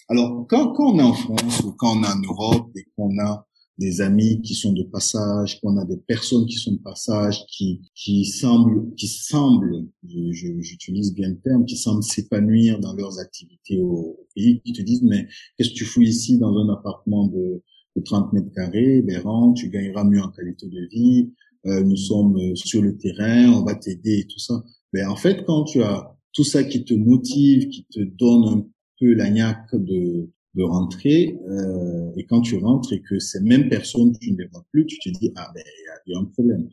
[0.10, 3.18] alors quand quand on est en France ou quand on est en Europe et qu'on
[3.20, 3.48] a
[3.80, 7.82] des amis qui sont de passage, qu'on a des personnes qui sont de passage, qui
[7.96, 14.28] qui semblent qui semblent, j'utilise bien le terme, qui semblent s'épanouir dans leurs activités au,
[14.36, 17.64] pays, qui te disent mais qu'est-ce que tu fous ici dans un appartement de,
[17.96, 21.32] de 30 mètres carrés, rentre, tu gagneras mieux en qualité de vie,
[21.66, 24.64] euh, nous sommes euh, sur le terrain, on va t'aider et tout ça.
[24.92, 28.68] Ben en fait quand tu as tout ça qui te motive, qui te donne un
[29.00, 33.70] peu la niaque de de rentrer euh, et quand tu rentres et que ces mêmes
[33.70, 35.64] personnes tu ne les vois plus tu te dis ah ben
[36.08, 36.70] il y a, un problème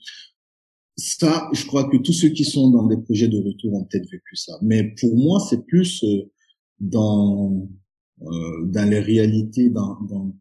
[1.00, 4.10] ça, je crois que tous ceux qui sont dans des projets de retour ont peut-être
[4.10, 4.58] vécu ça.
[4.62, 6.30] Mais pour moi, c'est plus euh,
[6.78, 7.68] dans
[8.22, 10.34] euh, dans les réalités, dans, dans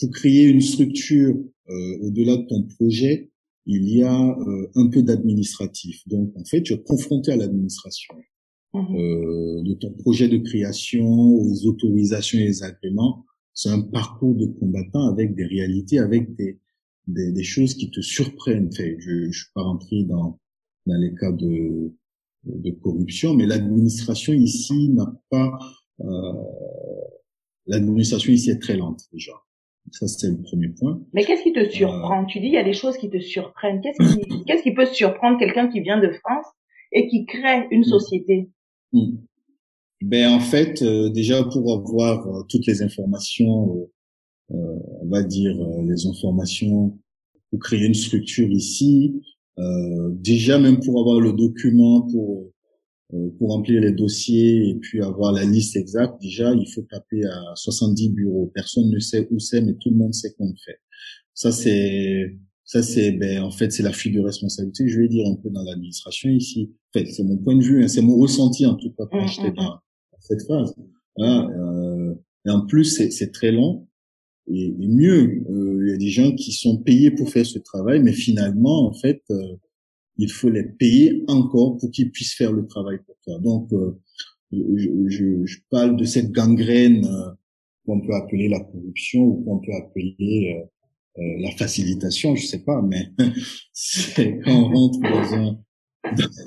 [0.00, 1.36] pour créer une structure
[1.68, 3.30] euh, au-delà de ton projet,
[3.66, 6.02] il y a euh, un peu d'administratif.
[6.08, 8.14] Donc, en fait, tu es confronté à l'administration
[8.72, 8.96] Mhm.
[8.96, 13.24] euh, de ton projet de création, aux autorisations et les agréments.
[13.52, 16.60] C'est un parcours de combattant avec des réalités, avec des,
[17.08, 18.68] des, des choses qui te surprennent.
[18.72, 20.38] Enfin, je ne suis pas rentré dans,
[20.86, 21.92] dans les cas de,
[22.44, 25.58] de corruption, mais l'administration ici n'a pas...
[26.00, 26.32] Euh,
[27.66, 29.32] l'administration ici est très lente déjà.
[29.92, 31.00] Ça, c'est le premier point.
[31.12, 32.24] Mais qu'est-ce qui te surprend?
[32.26, 33.80] Tu dis il y a des choses qui te surprennent.
[33.80, 36.46] Qu'est-ce qui, qu'est-ce qui peut surprendre quelqu'un qui vient de France
[36.92, 38.48] et qui crée une société?
[38.92, 39.16] Hmm.
[40.02, 45.22] Ben en fait, euh, déjà pour avoir euh, toutes les informations, euh, euh, on va
[45.22, 46.98] dire euh, les informations
[47.50, 49.20] pour créer une structure ici,
[50.12, 52.50] déjà même pour avoir le document pour
[53.38, 57.54] pour remplir les dossiers et puis avoir la liste exacte, déjà il faut taper à
[57.56, 58.50] 70 bureaux.
[58.54, 60.78] Personne ne sait où c'est, mais tout le monde sait qu'on le fait.
[61.34, 62.36] Ça c'est
[62.70, 65.50] ça, c'est, ben, en fait, c'est la fuite de responsabilité, je vais dire, un peu
[65.50, 66.70] dans l'administration ici.
[66.94, 69.24] En fait, c'est mon point de vue, hein, c'est mon ressenti, en tout cas, quand
[69.24, 69.80] Mmh, j'étais mmh, dans
[70.20, 70.72] cette phase.
[71.18, 72.14] Hein, euh,
[72.46, 73.88] et en plus, c'est, c'est très long.
[74.46, 77.58] Et, et mieux, euh, il y a des gens qui sont payés pour faire ce
[77.58, 79.56] travail, mais finalement, en fait, euh,
[80.20, 83.38] il faut les payer encore pour qu'ils puissent faire le travail pour toi.
[83.38, 83.98] Donc, euh,
[84.52, 87.30] je, je, je, parle de cette gangrène euh,
[87.86, 90.14] qu'on peut appeler la corruption ou qu'on peut appeler
[90.54, 93.08] euh, euh, la facilitation, je sais pas, mais
[93.72, 95.58] c'est quand on rentre dans un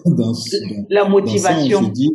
[0.05, 0.33] dans, dans,
[0.89, 1.81] la motivation.
[1.81, 2.11] Dans ça, on se dit,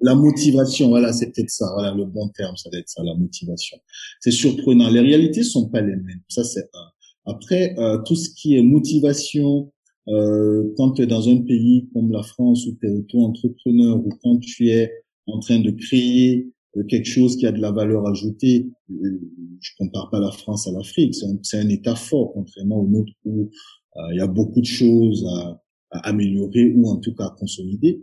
[0.00, 3.14] la motivation, voilà, c'est peut-être ça, voilà le bon terme, ça doit être ça, la
[3.14, 3.78] motivation.
[4.20, 4.90] C'est surprenant.
[4.90, 6.22] Les réalités sont pas les mêmes.
[6.28, 7.32] Ça, c'est un.
[7.32, 9.72] Après, euh, tout ce qui est motivation,
[10.08, 14.08] euh, quand tu es dans un pays comme la France où tu es auto-entrepreneur ou
[14.22, 14.92] quand tu es
[15.26, 16.52] en train de créer
[16.88, 21.14] quelque chose qui a de la valeur ajoutée, je compare pas la France à l'Afrique,
[21.42, 23.50] c'est un, État fort, contrairement au nôtre où
[23.96, 25.60] euh, il y a beaucoup de choses à,
[26.02, 28.02] améliorer ou en tout cas à consolider.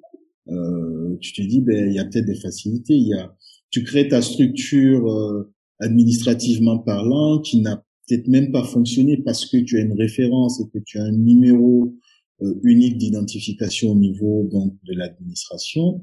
[0.50, 2.96] Euh, tu te dis, ben il y a peut-être des facilités.
[2.96, 3.36] Il y a,
[3.70, 9.58] tu crées ta structure euh, administrativement parlant qui n'a peut-être même pas fonctionné parce que
[9.58, 11.96] tu as une référence et que tu as un numéro
[12.42, 16.02] euh, unique d'identification au niveau donc de l'administration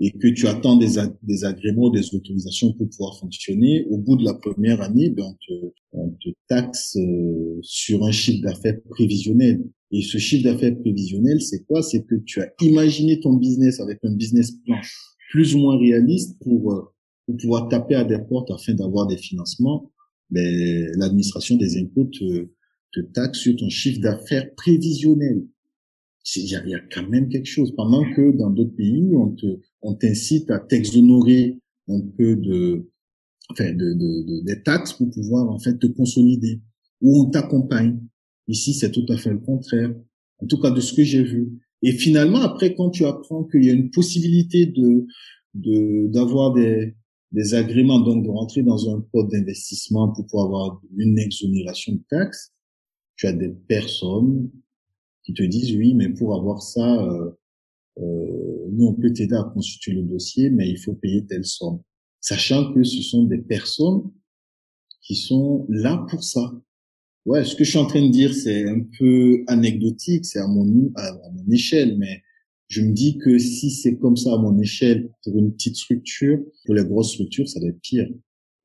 [0.00, 4.24] et que tu attends des, des agréments, des autorisations pour pouvoir fonctionner, au bout de
[4.24, 9.62] la première année, ben on, te, on te taxe euh, sur un chiffre d'affaires prévisionnel.
[9.90, 11.82] Et ce chiffre d'affaires prévisionnel, c'est quoi?
[11.82, 14.78] C'est que tu as imaginé ton business avec un business plan
[15.32, 16.82] plus ou moins réaliste pour, euh,
[17.26, 19.90] pour pouvoir taper à des portes afin d'avoir des financements.
[20.30, 22.48] Mais l'administration des impôts te,
[22.92, 25.46] te taxe sur ton chiffre d'affaires prévisionnel
[26.36, 27.74] il y, y a quand même quelque chose.
[27.74, 32.88] Pendant que dans d'autres pays, on te, on t'incite à t'exonérer un peu de,
[33.50, 36.60] enfin, de, de, de, des taxes pour pouvoir en fait te consolider.
[37.00, 37.98] Ou on t'accompagne.
[38.48, 39.94] Ici, c'est tout à fait le contraire.
[40.38, 41.58] En tout cas, de ce que j'ai vu.
[41.82, 45.06] Et finalement, après, quand tu apprends qu'il y a une possibilité de,
[45.54, 46.94] de, d'avoir des,
[47.32, 52.02] des agréments, donc de rentrer dans un code d'investissement pour pouvoir avoir une exonération de
[52.08, 52.52] taxes,
[53.16, 54.50] tu as des personnes
[55.22, 57.30] qui te disent oui, mais pour avoir ça, euh,
[57.98, 61.80] euh, nous on peut t'aider à constituer le dossier, mais il faut payer telle somme,
[62.20, 64.10] sachant que ce sont des personnes
[65.02, 66.52] qui sont là pour ça.
[67.26, 70.48] Ouais, ce que je suis en train de dire, c'est un peu anecdotique, c'est à
[70.48, 72.22] mon à, à mon échelle, mais
[72.70, 76.38] je me dis que si c'est comme ça à mon échelle pour une petite structure,
[76.64, 78.06] pour les grosses structures, ça doit être pire.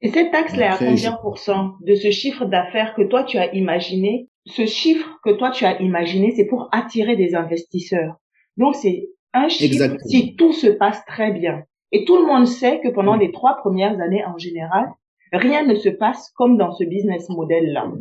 [0.02, 1.22] Et cette taxe-là, à combien je...
[1.22, 4.30] pour cent de ce chiffre d'affaires que toi tu as imaginé?
[4.46, 8.18] Ce chiffre que toi tu as imaginé, c'est pour attirer des investisseurs.
[8.58, 10.08] Donc c'est un chiffre Exactement.
[10.08, 11.64] si tout se passe très bien.
[11.92, 14.86] Et tout le monde sait que pendant les trois premières années en général,
[15.34, 17.92] rien ne se passe comme dans ce business model-là.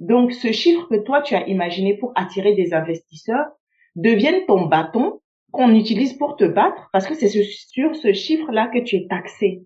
[0.00, 3.46] Donc ce chiffre que toi tu as imaginé pour attirer des investisseurs
[3.94, 5.20] devienne ton bâton
[5.58, 9.64] qu'on utilise pour te battre parce que c'est sur ce chiffre-là que tu es taxé.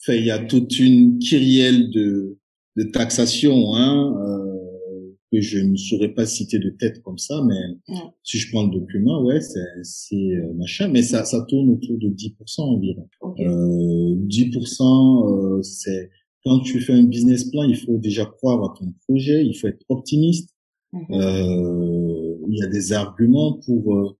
[0.00, 2.38] Enfin, il y a toute une kyrielle de,
[2.76, 7.98] de taxation hein, euh, que je ne saurais pas citer de tête comme ça, mais
[8.22, 11.98] si je prends le document, ouais, c'est c'est euh, machin, mais ça ça tourne autour
[11.98, 13.06] de 10% environ.
[13.20, 13.40] Ok.
[13.40, 16.08] Euh, 10%, euh, c'est
[16.42, 19.66] quand tu fais un business plan, il faut déjà croire à ton projet, il faut
[19.66, 20.54] être optimiste.
[20.92, 21.04] Mhm.
[21.10, 24.16] Euh, il y a des arguments pour euh,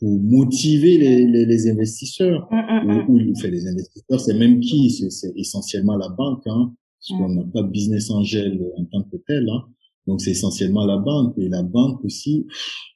[0.00, 3.10] pour motiver les, les, les investisseurs Mm, mm, mm.
[3.10, 4.90] ou, ou enfin, les investisseurs, c'est même qui?
[4.90, 7.22] C'est essentiellement la banque, hein, parce Mm.
[7.22, 9.48] qu'on n'a pas de business angel en tant que tel.
[9.48, 9.62] Hein.
[10.06, 12.46] Donc c'est essentiellement la banque et la banque aussi,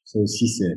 [0.05, 0.73] ça aussi c'est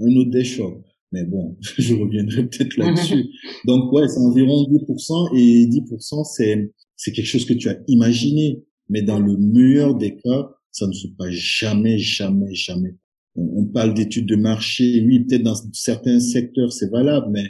[0.00, 0.82] un autre des chocs.
[1.12, 3.24] Mais bon, je reviendrai peut-être là-dessus.
[3.66, 8.62] Donc ouais, c'est environ 10% et 10% c'est c'est quelque chose que tu as imaginé,
[8.90, 12.94] mais dans le meilleur des cas, ça ne se passe jamais, jamais, jamais.
[13.42, 17.46] On, parle d'études de marché, oui, peut-être dans certains secteurs c'est valable, mais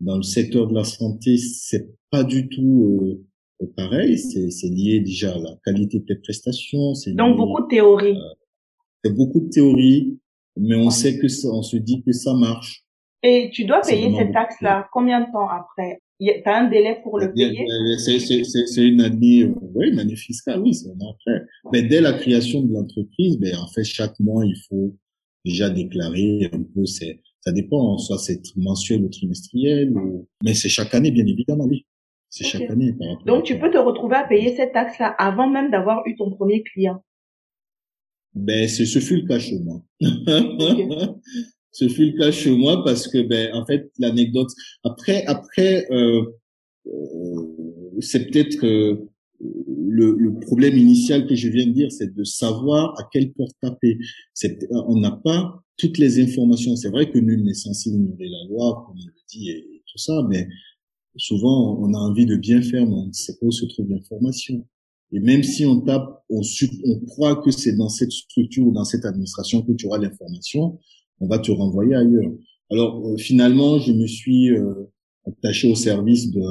[0.00, 3.18] dans le secteur de la santé, c'est pas du tout
[3.60, 4.18] euh, pareil.
[4.18, 6.92] C'est lié déjà à la qualité de tes prestations.
[7.14, 8.16] Donc beaucoup de théorie.
[8.16, 8.34] Euh,
[9.04, 10.18] c'est beaucoup de théorie,
[10.56, 12.84] mais on sait que ça, on se dit que ça marche.
[13.22, 16.00] Et tu dois payer cette taxe-là combien de temps après?
[16.20, 17.66] Tu as un délai pour le payer?
[17.98, 21.46] C'est une année, euh, oui, une année fiscale, oui, c'est un après.
[21.72, 24.94] Mais dès la création de l'entreprise, ben en fait chaque mois il faut
[25.46, 26.84] déjà déclarer un peu.
[26.84, 30.26] C'est ça dépend, soit c'est mensuel ou trimestriel, ou...
[30.42, 31.86] mais c'est chaque année bien évidemment, oui.
[32.28, 32.92] C'est chaque année.
[33.24, 36.62] Donc tu peux te retrouver à payer cette taxe-là avant même d'avoir eu ton premier
[36.64, 37.02] client.
[38.34, 39.82] Ben, ce, ce fut le cas chez moi.
[41.70, 44.50] ce fut le cas chez moi parce que, ben, en fait, l'anecdote.
[44.84, 46.22] Après, après, euh,
[46.86, 49.08] euh, c'est peut-être euh,
[49.40, 53.54] le, le, problème initial que je viens de dire, c'est de savoir à quelle porte
[53.60, 53.98] taper.
[54.70, 56.76] On n'a pas toutes les informations.
[56.76, 59.98] C'est vrai que nul n'est censé ignorer la loi, comme on le dit, et, tout
[59.98, 60.48] ça, mais
[61.16, 63.88] souvent, on a envie de bien faire, mais on ne sait pas où se trouve
[63.88, 64.66] l'information.
[65.12, 66.42] Et même si on tape, on,
[66.84, 70.78] on croit que c'est dans cette structure ou dans cette administration que tu auras l'information,
[71.20, 72.32] on va te renvoyer ailleurs.
[72.70, 74.90] Alors euh, finalement, je me suis euh,
[75.26, 76.42] attaché au service de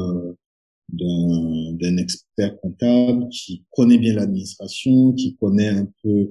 [0.89, 6.29] d'un expert comptable qui connaît bien l'administration, qui connaît un peu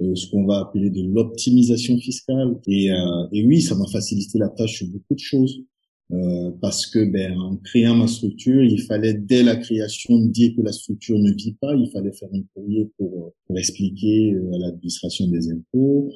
[0.00, 2.58] euh, ce qu'on va appeler de l'optimisation fiscale.
[2.66, 2.88] Et,
[3.32, 5.64] et oui, ça m'a facilité la tâche sur beaucoup de choses.
[6.12, 10.60] Euh, parce que ben, en créant ma structure, il fallait dès la création dire que
[10.60, 14.58] la structure ne vit pas, il fallait faire un courrier pour, pour expliquer euh, à
[14.58, 16.10] l'administration des impôts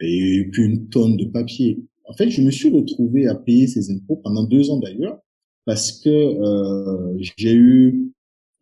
[0.00, 1.78] et puis une tonne de papier.
[2.06, 5.20] En fait, je me suis retrouvé à payer ces impôts pendant deux ans d'ailleurs
[5.64, 8.12] parce que euh, j'ai eu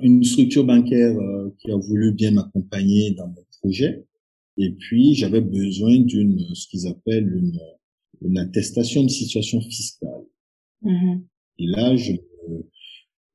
[0.00, 4.04] une structure bancaire euh, qui a voulu bien m'accompagner dans mon projet
[4.56, 7.58] et puis j'avais besoin d'une ce qu'ils appellent une,
[8.22, 10.24] une attestation de situation fiscale.
[10.82, 11.22] Mm-hmm.
[11.58, 12.12] Et là, je,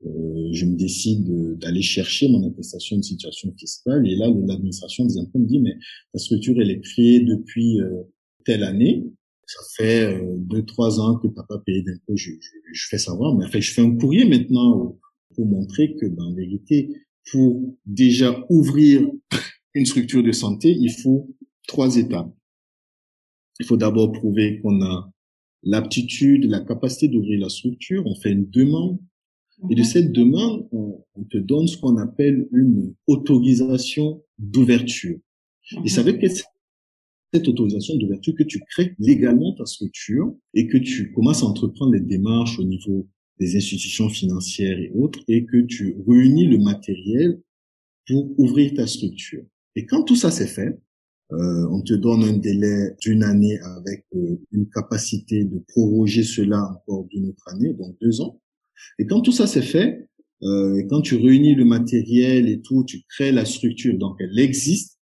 [0.06, 4.08] euh, je me décide d'aller chercher mon attestation de situation fiscale.
[4.08, 5.76] Et là, l'administration des impôts me dit, mais
[6.14, 8.04] la structure, elle est créée depuis euh,
[8.46, 9.04] telle année.
[9.46, 12.16] Ça fait euh, deux, trois ans que tu n'as pas payé d'impôts.
[12.16, 14.98] Je, je, je, fais savoir, mais en fait, je fais un courrier maintenant
[15.36, 16.90] pour montrer que, ben, en vérité,
[17.32, 19.08] pour déjà ouvrir
[19.74, 21.30] une structure de santé, il faut
[21.68, 22.34] trois étapes.
[23.60, 25.12] Il faut d'abord prouver qu'on a
[25.64, 29.00] l'aptitude, la capacité d'ouvrir la structure, on fait une demande.
[29.70, 29.86] Et de mhm.
[29.86, 35.18] cette demande, on, te donne ce qu'on appelle une autorisation d'ouverture.
[35.84, 36.22] Et c'est avec
[37.36, 41.94] cette autorisation d'ouverture que tu crées légalement ta structure et que tu commences à entreprendre
[41.94, 43.08] les démarches au niveau
[43.40, 47.42] des institutions financières et autres et que tu réunis le matériel
[48.08, 49.44] pour ouvrir ta structure.
[49.76, 50.80] Et quand tout ça s'est fait,
[51.34, 56.62] euh, on te donne un délai d'une année avec euh, une capacité de proroger cela
[56.72, 58.40] encore d'une autre année, donc deux ans.
[58.98, 60.08] Et quand tout ça s'est fait,
[60.44, 64.40] euh, et quand tu réunis le matériel et tout, tu crées la structure, donc elle
[64.40, 64.96] existe,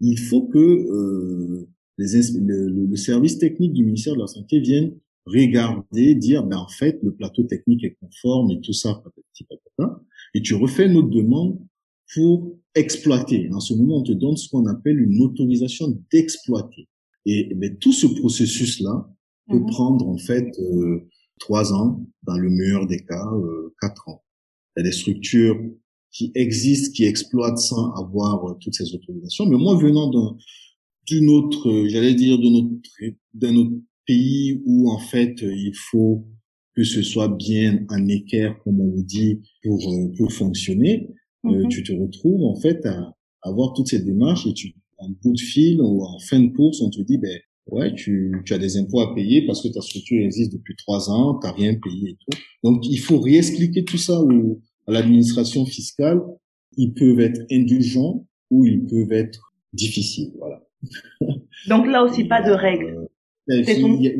[0.00, 4.92] il faut que euh, les, le, le, service technique du ministère de la Santé vienne
[5.26, 9.02] regarder, dire, ben en fait, le plateau technique est conforme et tout ça,
[10.34, 11.58] et tu refais une autre demande
[12.14, 13.48] pour exploiter.
[13.52, 16.88] En ce moment, on te donne ce qu'on appelle une autorisation d'exploiter.
[17.26, 19.08] Et, mais tout ce processus-là
[19.48, 19.66] peut mhm.
[19.66, 24.22] prendre en fait euh, trois ans, dans le meilleur des cas, euh, quatre ans.
[24.76, 25.58] Il y a des structures
[26.10, 29.46] qui existent, qui exploitent sans avoir euh, toutes ces autorisations.
[29.46, 30.36] Mais moi, venant d'un
[31.06, 36.26] d'une autre, euh, j'allais dire de notre d'un autre pays où en fait il faut
[36.76, 39.78] que ce soit bien en équerre, comme on le dit, pour
[40.16, 41.08] pour fonctionner.
[41.46, 41.68] Euh, mhm.
[41.68, 45.40] tu te retrouves en fait à, avoir toutes ces démarches et tu en bout de
[45.40, 48.76] fil ou en fin de course, on te dit ben ouais, tu, tu as des
[48.78, 52.16] impôts à payer parce que ta structure existe depuis trois ans, t'as rien payé et
[52.16, 52.38] tout.
[52.62, 56.20] Donc il faut réexpliquer tout ça ou à l'administration fiscale.
[56.76, 60.32] Ils peuvent être indulgents ou ils peuvent être difficiles.
[60.38, 60.63] Voilà.
[61.68, 63.08] Donc là aussi pas de règles.
[63.50, 63.62] Euh,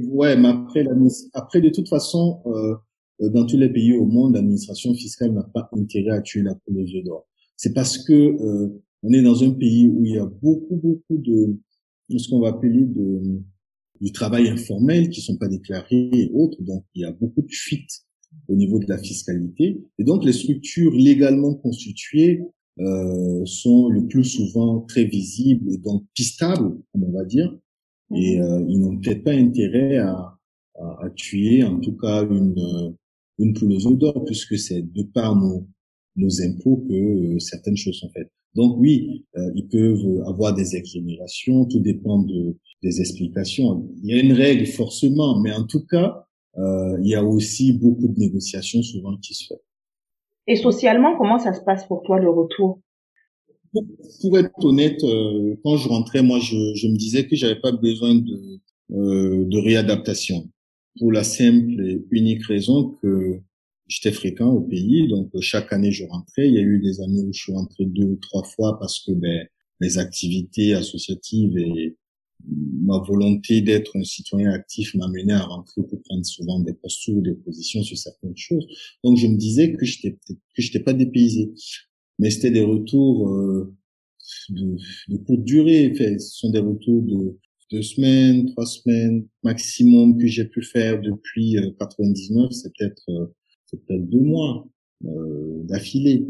[0.09, 0.87] ouais, mais après,
[1.33, 5.69] après de toute façon, euh, dans tous les pays au monde, l'administration fiscale n'a pas
[5.73, 7.27] intérêt à tuer la poule aux d'or.
[7.57, 11.17] C'est parce que euh, on est dans un pays où il y a beaucoup, beaucoup
[11.17, 11.57] de,
[12.11, 13.41] de ce qu'on va appeler de,
[14.01, 16.61] du travail informel qui sont pas déclarés et autres.
[16.63, 18.03] Donc, il y a beaucoup de fuites
[18.49, 19.81] au niveau de la fiscalité.
[19.99, 22.43] Et donc, les structures légalement constituées
[22.81, 27.57] euh, sont le plus souvent très visibles et donc pistables, comme on va dire,
[28.15, 30.37] et euh, ils n'ont peut-être pas intérêt à,
[30.77, 32.95] à, à, tuer, en tout cas une
[33.39, 35.67] une poule aux d'or, puisque c'est de par nos
[36.17, 38.31] nos impôts que euh, certaines choses sont faites.
[38.55, 43.89] Donc oui, euh, ils peuvent avoir des exonérations, tout dépend de des explications.
[44.03, 46.27] Il y a une règle forcément, mais en tout cas,
[46.59, 49.61] euh, il y a aussi beaucoup de négociations souvent qui se font.
[50.47, 52.81] Et socialement, comment ça se passe pour toi le retour?
[54.21, 57.73] Pour, être honnête, euh, quand je rentrais, moi, je, je me disais que j'avais pas
[57.73, 58.61] besoin de,
[58.93, 60.49] euh, de réadaptation
[60.99, 63.41] pour la simple et unique raison que
[63.89, 65.09] j'étais fréquent au pays.
[65.09, 66.47] Donc, chaque année, je rentrais.
[66.47, 69.01] Il y a eu des années où je suis rentré deux ou trois fois parce
[69.01, 69.47] que ben,
[69.81, 71.97] mes activités associatives et
[72.47, 77.23] ma volonté d'être un citoyen actif m'a mené à rentrer pour prendre souvent des postures,
[77.23, 78.67] des positions sur certaines choses.
[79.03, 81.53] Donc, je me disais que j'étais que j'étais pas dépaysé
[82.19, 83.75] mais c'était des retours euh,
[84.51, 84.77] de,
[85.09, 85.91] de courte durée.
[85.93, 87.39] Enfin, ce sont des retours de
[87.71, 92.47] deux semaines, trois semaines maximum que j'ai pu faire depuis 99.
[92.47, 93.27] Euh, c'est peut-être euh,
[93.73, 94.69] peut-être deux mois
[95.05, 96.27] euh, d'affilée.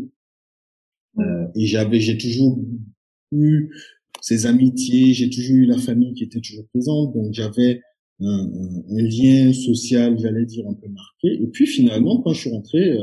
[1.18, 2.58] Euh, et j'avais, j'ai toujours
[3.30, 3.70] eu
[4.24, 7.82] ces amitiés, j'ai toujours eu la famille qui était toujours présente, donc j'avais
[8.20, 8.50] un,
[8.88, 11.42] un, lien social, j'allais dire, un peu marqué.
[11.42, 12.96] Et puis finalement, quand je suis rentré,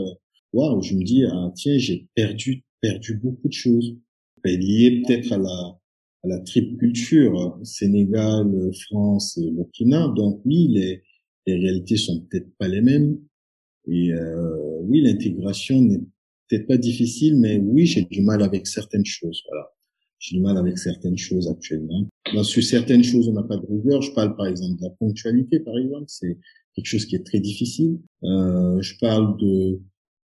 [0.51, 3.95] waouh, je me dis ah tiens, j'ai perdu perdu beaucoup de choses.
[4.43, 5.79] Lié peut-être à la,
[6.23, 8.47] à la triple culture, hein, Sénégal,
[8.87, 10.11] France et Burkina.
[10.15, 11.03] Donc oui, les,
[11.45, 13.19] les réalités sont peut-être pas les mêmes.
[13.85, 16.01] Et euh, oui, l'intégration n'est
[16.49, 19.43] peut-être pas difficile, mais oui, j'ai du mal avec certaines choses.
[19.47, 19.69] Voilà,
[20.21, 22.07] j'ai du mal avec certaines choses actuellement.
[22.33, 24.01] Dans sur certaines choses, on n'a pas de rigueur.
[24.01, 26.37] Je parle par exemple de la ponctualité, par exemple, c'est
[26.75, 27.99] quelque chose qui est très difficile.
[28.23, 29.81] Euh, je parle de,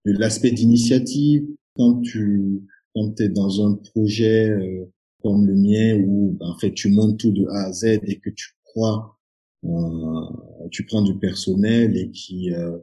[0.06, 2.62] de l'aspect d'initiative, quand tu
[2.94, 4.84] quand es dans un projet euh,
[5.22, 8.18] comme le mien où ben, en fait tu montes tout de A à Z et
[8.18, 9.16] que tu crois
[9.64, 12.78] euh, tu prends du personnel et qui euh,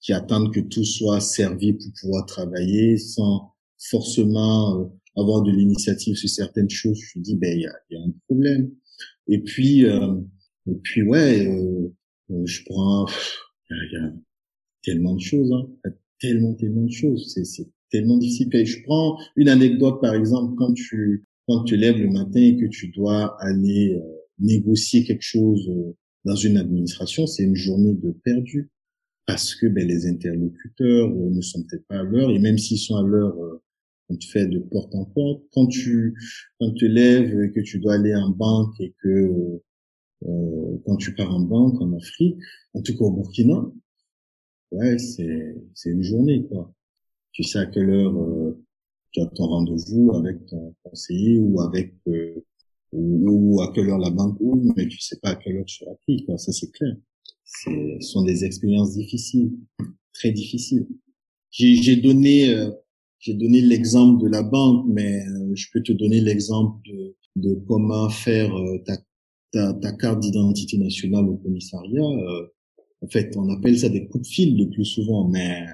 [0.00, 3.52] qui attendent que tout soit servi pour pouvoir travailler sans
[3.90, 4.84] forcément euh,
[5.20, 8.00] avoir de l'initiative sur certaines choses je me dis ben il y a, y a,
[8.00, 8.70] un problème.
[9.26, 11.46] Et puis et puis ouais
[12.44, 13.06] je prends
[13.70, 14.12] il y, a
[14.82, 15.90] tellement de choses hein,
[16.20, 17.32] tellement tellement de choses.
[17.44, 18.48] C'est tellement difficile.
[18.66, 22.66] je prends une anecdote, par exemple, quand tu, quand tu lèves le matin et que
[22.66, 24.02] tu dois aller euh,
[24.38, 28.70] négocier quelque chose euh, dans une administration, c'est une journée de perdu.
[29.26, 32.30] Parce que ben, les interlocuteurs euh, ne sont peut-être pas à l'heure.
[32.30, 33.36] Et même s'ils sont à l'heure,
[34.08, 35.42] on te fait de porte en porte.
[35.52, 36.14] Quand tu,
[36.60, 39.62] quand tu lèves et que tu dois aller en banque et que
[40.84, 42.36] quand tu pars en banque en Afrique,
[42.74, 43.70] en tout cas au Burkina,
[44.72, 46.74] ouais, c'est, c'est une journée, quoi
[47.38, 48.60] tu sais à quelle heure euh,
[49.12, 52.44] tu as ton rendez-vous avec ton conseiller ou avec euh,
[52.90, 55.84] ou, à quelle heure la banque ouvre, mais tu sais pas à quelle heure tu
[56.02, 56.24] pris.
[56.24, 56.36] Quoi.
[56.36, 56.96] Ça c'est clair.
[57.44, 59.52] Ce sont des expériences difficiles,
[60.12, 60.88] très difficiles.
[61.52, 62.72] J'ai donné euh,
[63.18, 68.08] j'ai donné l'exemple de la banque, mais je peux te donner l'exemple de, de comment
[68.08, 68.52] faire
[68.84, 68.96] ta,
[69.52, 72.02] ta, ta carte d'identité nationale au commissariat.
[73.02, 75.64] en fait, on appelle ça des coups de fil le plus souvent, mais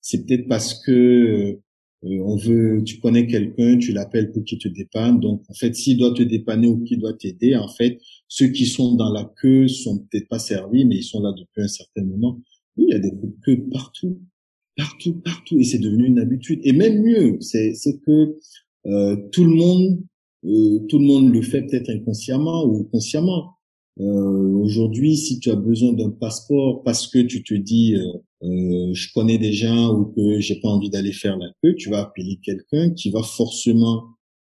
[0.00, 1.60] c'est peut-être parce que
[2.04, 5.20] euh, on veut, tu connais quelqu'un, tu l'appelles pour qu'il te dépanne.
[5.20, 8.66] Donc, en fait, s'il doit te dépanner ou qu'il doit t'aider, en fait, ceux qui
[8.66, 12.04] sont dans la queue sont peut-être pas servis, mais ils sont là depuis un certain
[12.04, 12.40] moment.
[12.76, 14.20] Oui, il y a des queues partout,
[14.76, 16.60] partout, partout, et c'est devenu une habitude.
[16.64, 17.74] Et même mieux, c'est
[18.06, 18.36] que
[18.86, 20.00] euh, tout le monde,
[20.44, 23.54] euh, tout le monde le fait peut-être inconsciemment ou consciemment.
[24.00, 28.12] Euh, Aujourd'hui, si tu as besoin d'un passeport parce que tu te dis euh,
[28.42, 31.90] euh, je connais des gens ou que j'ai pas envie d'aller faire la queue, tu
[31.90, 34.04] vas appeler quelqu'un qui va forcément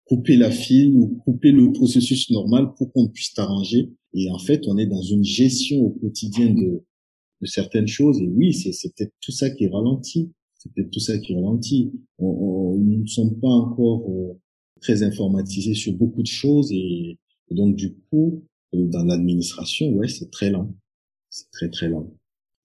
[0.04, 3.90] couper la file ou couper le processus normal pour qu'on puisse t'arranger.
[4.12, 6.82] Et en fait, on est dans une gestion au quotidien de,
[7.40, 8.20] de certaines choses.
[8.20, 10.30] Et oui, c'est peut-être tout ça qui est ralenti.
[10.58, 11.92] C'est peut-être tout ça qui ralentit.
[12.18, 14.38] On, nous ne sommes pas encore euh,
[14.80, 17.18] très informatisés sur beaucoup de choses et,
[17.50, 20.74] donc du coup, euh, dans l'administration, ouais, c'est très lent.
[21.30, 22.12] C'est très très lent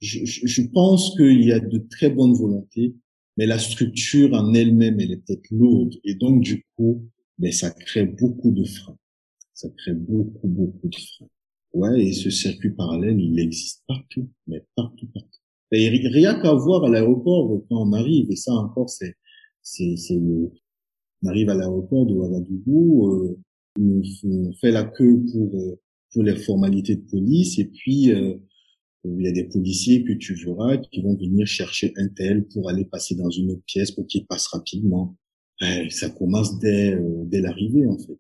[0.01, 2.95] je, je pense qu'il y a de très bonnes volontés,
[3.37, 5.95] mais la structure en elle-même, elle est peut-être lourde.
[6.03, 8.97] Et donc, du coup, ben, ça crée beaucoup de freins.
[9.53, 11.27] Ça crée beaucoup, beaucoup de freins.
[11.75, 15.39] Ouais, et ce circuit parallèle, il existe partout, mais partout, partout.
[15.73, 19.15] Et rien qu'à voir à l'aéroport quand on arrive, et ça encore, c'est,
[19.61, 23.39] c'est, c'est on arrive à l'aéroport de Ouagadougou, euh,
[23.77, 25.75] on, fait la queue pour, euh,
[26.13, 28.37] pour les formalités de police, et puis, euh,
[29.03, 32.69] il y a des policiers que tu verras qui vont venir chercher un tel pour
[32.69, 35.17] aller passer dans une autre pièce pour qu'il passe rapidement.
[35.59, 38.17] ben, ça commence dès euh, dès l'arrivée en fait.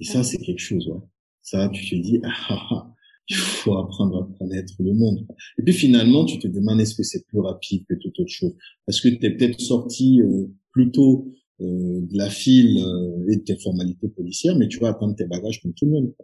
[0.00, 0.88] Et ça, c'est quelque chose.
[0.88, 1.00] Ouais.
[1.42, 2.93] Ça, tu te dis, ah, ah, ah,
[3.28, 5.26] il faut apprendre à connaître le monde.
[5.58, 8.54] Et puis finalement, tu te demandes est-ce que c'est plus rapide que toute autre chose?
[8.86, 13.36] Parce que tu es peut-être sorti euh, plus tôt euh, de la file euh, et
[13.36, 16.14] de tes formalités policières, mais tu vas attendre tes bagages comme tout le monde.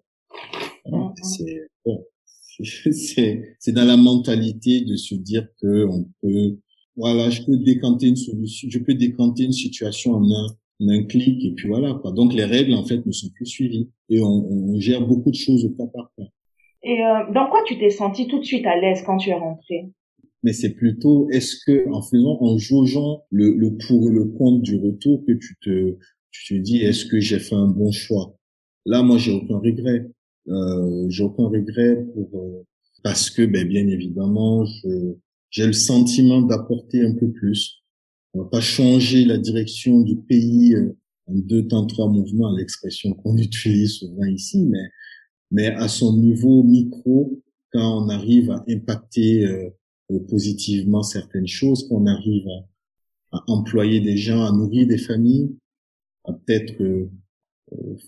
[0.85, 1.15] Voilà.
[1.23, 2.05] C'est bon,
[2.65, 6.59] c'est c'est dans la mentalité de se dire que on peut
[6.97, 10.47] voilà, je peux décanter une solution, je peux décanter une situation en un,
[10.81, 12.13] en un clic et puis voilà quoi.
[12.13, 15.37] Donc les règles en fait ne sont plus suivies et on, on gère beaucoup de
[15.37, 16.25] choses au cas par cas.
[16.83, 19.35] Et euh, dans quoi tu t'es senti tout de suite à l'aise quand tu es
[19.35, 19.91] rentré
[20.43, 24.63] Mais c'est plutôt est-ce que en faisant en jaugeant le, le pour et le contre
[24.63, 25.97] du retour que tu te
[26.31, 28.37] tu te dis est-ce que j'ai fait un bon choix?
[28.87, 30.07] Là moi j'ai aucun regret.
[30.49, 32.65] Euh, j'ai aucun regret pour euh,
[33.03, 35.17] parce que ben bien évidemment je
[35.51, 37.83] j'ai le sentiment d'apporter un peu plus.
[38.33, 43.13] On va pas changer la direction du pays euh, en deux temps, trois mouvements, l'expression
[43.13, 44.79] qu'on utilise souvent ici, mais,
[45.51, 47.41] mais à son niveau micro,
[47.73, 49.71] quand on arrive à impacter euh,
[50.11, 52.47] euh, positivement certaines choses, quand on arrive
[53.33, 55.57] à, à, employer des gens, à nourrir des familles,
[56.25, 57.09] à peut-être euh,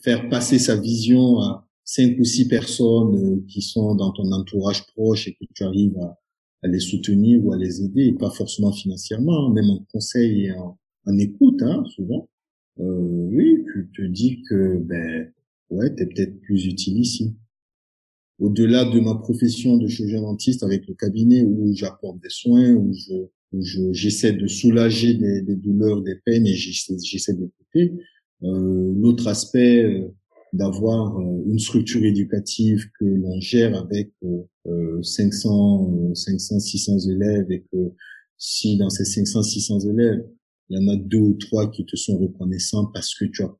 [0.03, 5.29] faire passer sa vision à cinq ou six personnes qui sont dans ton entourage proche
[5.29, 6.19] et que tu arrives à,
[6.63, 10.53] à les soutenir ou à les aider, pas forcément financièrement, hein, même en conseil et
[10.53, 12.29] en, en écoute, hein, souvent.
[12.81, 15.33] Euh, oui, tu te dis que ben
[15.73, 17.35] ouais, t'es peut-être plus utile ici.
[18.39, 22.93] Au-delà de ma profession de chirurgien dentiste avec le cabinet où j'apporte des soins, où
[22.93, 23.63] je où
[23.93, 27.93] j'essaie de soulager des, des, douleurs, des peines et j'essaie d'écouter.
[28.43, 30.09] Euh, L'autre aspect, euh,
[30.53, 34.13] d'avoir euh, une structure éducative que l'on gère avec
[35.03, 37.93] 500, 500, 600 élèves et que
[38.39, 40.25] si dans ces 500, 600 élèves,
[40.69, 43.55] il y en a deux ou trois qui te sont reconnaissants parce que tu as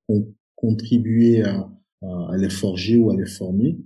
[0.55, 1.71] contribué à,
[2.03, 3.79] à, les forger ou à les former,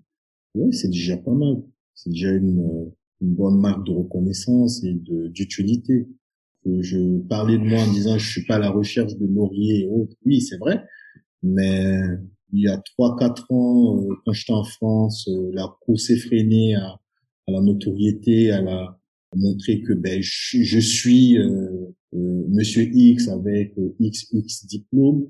[0.55, 1.63] ouais, c'est déjà pas mal.
[1.95, 6.09] C'est déjà une, une bonne marque de reconnaissance et d'utilité.
[6.65, 9.89] Je parlais de moi en disant je suis pas à la recherche de laurier et
[9.89, 10.17] autres.
[10.25, 10.85] Oui, c'est vrai,
[11.43, 12.01] mais
[12.53, 16.75] il y a trois quatre ans, euh, quand j'étais en France, euh, la course effrénée
[16.75, 17.01] à,
[17.47, 18.99] à la notoriété, à la
[19.37, 21.71] montrer que ben je, je suis euh,
[22.15, 25.27] euh, Monsieur X avec XX diplôme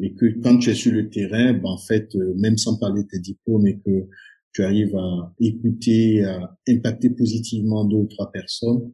[0.00, 3.08] et que quand tu es sur le terrain, ben en fait, même sans parler de
[3.08, 4.08] tes diplômes et que
[4.52, 8.92] tu arrives à écouter, à impacter positivement deux ou trois personnes,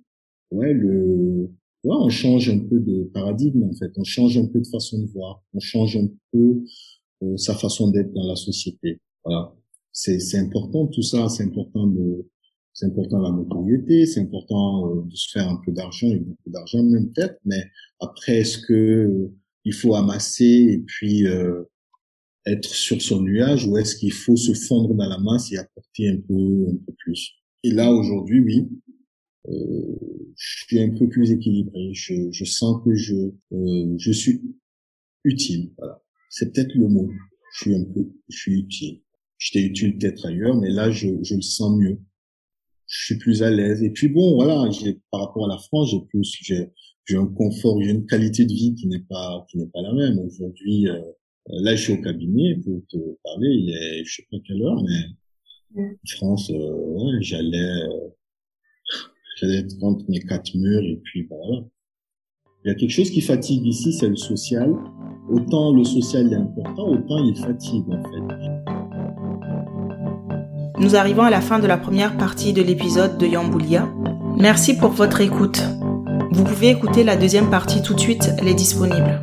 [0.50, 1.50] ouais, le,
[1.84, 4.98] ouais, on change un peu de paradigme en fait, on change un peu de façon
[5.00, 6.62] de voir, on change un peu
[7.22, 9.00] euh, sa façon d'être dans la société.
[9.24, 9.54] Voilà,
[9.92, 12.28] c'est c'est important tout ça, c'est important de
[12.72, 16.50] c'est important la notoriété, c'est important euh, de se faire un peu d'argent et beaucoup
[16.50, 17.64] d'argent même peut-être, mais
[18.00, 19.34] après est-ce que euh,
[19.64, 21.24] il faut amasser et puis
[22.46, 26.08] être sur son nuage ou est-ce qu'il faut se fondre dans la masse et apporter
[26.08, 27.32] un peu un peu plus
[27.64, 28.68] Et là aujourd'hui, oui,
[29.48, 31.92] euh, je suis un peu plus équilibré.
[31.92, 33.14] Je, je sens que je
[33.52, 34.42] euh, je suis
[35.24, 35.72] utile.
[35.76, 37.10] Voilà c'est peut-être le mot.
[37.52, 39.02] Je suis un peu, je suis utile.
[39.38, 41.98] J'étais utile peut-être ailleurs, mais là, je, je le sens mieux.
[42.86, 43.82] Je suis plus à l'aise.
[43.82, 46.70] Et puis bon, voilà, j'ai par rapport à la France, j'ai plus, j'ai,
[47.08, 49.94] j'ai un confort, j'ai une qualité de vie qui n'est pas, qui n'est pas la
[49.94, 50.18] même.
[50.18, 51.00] Aujourd'hui, euh,
[51.46, 53.48] là, je suis au cabinet pour te parler.
[53.48, 58.08] Il est, je sais pas quelle heure, mais en France, euh, ouais, j'allais, euh,
[59.36, 61.64] j'allais être entre mes quatre murs et puis voilà.
[62.64, 64.74] Il y a quelque chose qui fatigue ici, c'est le social.
[65.30, 68.20] Autant le social est important, autant il fatigue en fait.
[70.80, 73.88] Nous arrivons à la fin de la première partie de l'épisode de Yamboulia.
[74.36, 75.60] Merci pour votre écoute.
[76.30, 79.20] Vous pouvez écouter la deuxième partie tout de suite, elle est disponible.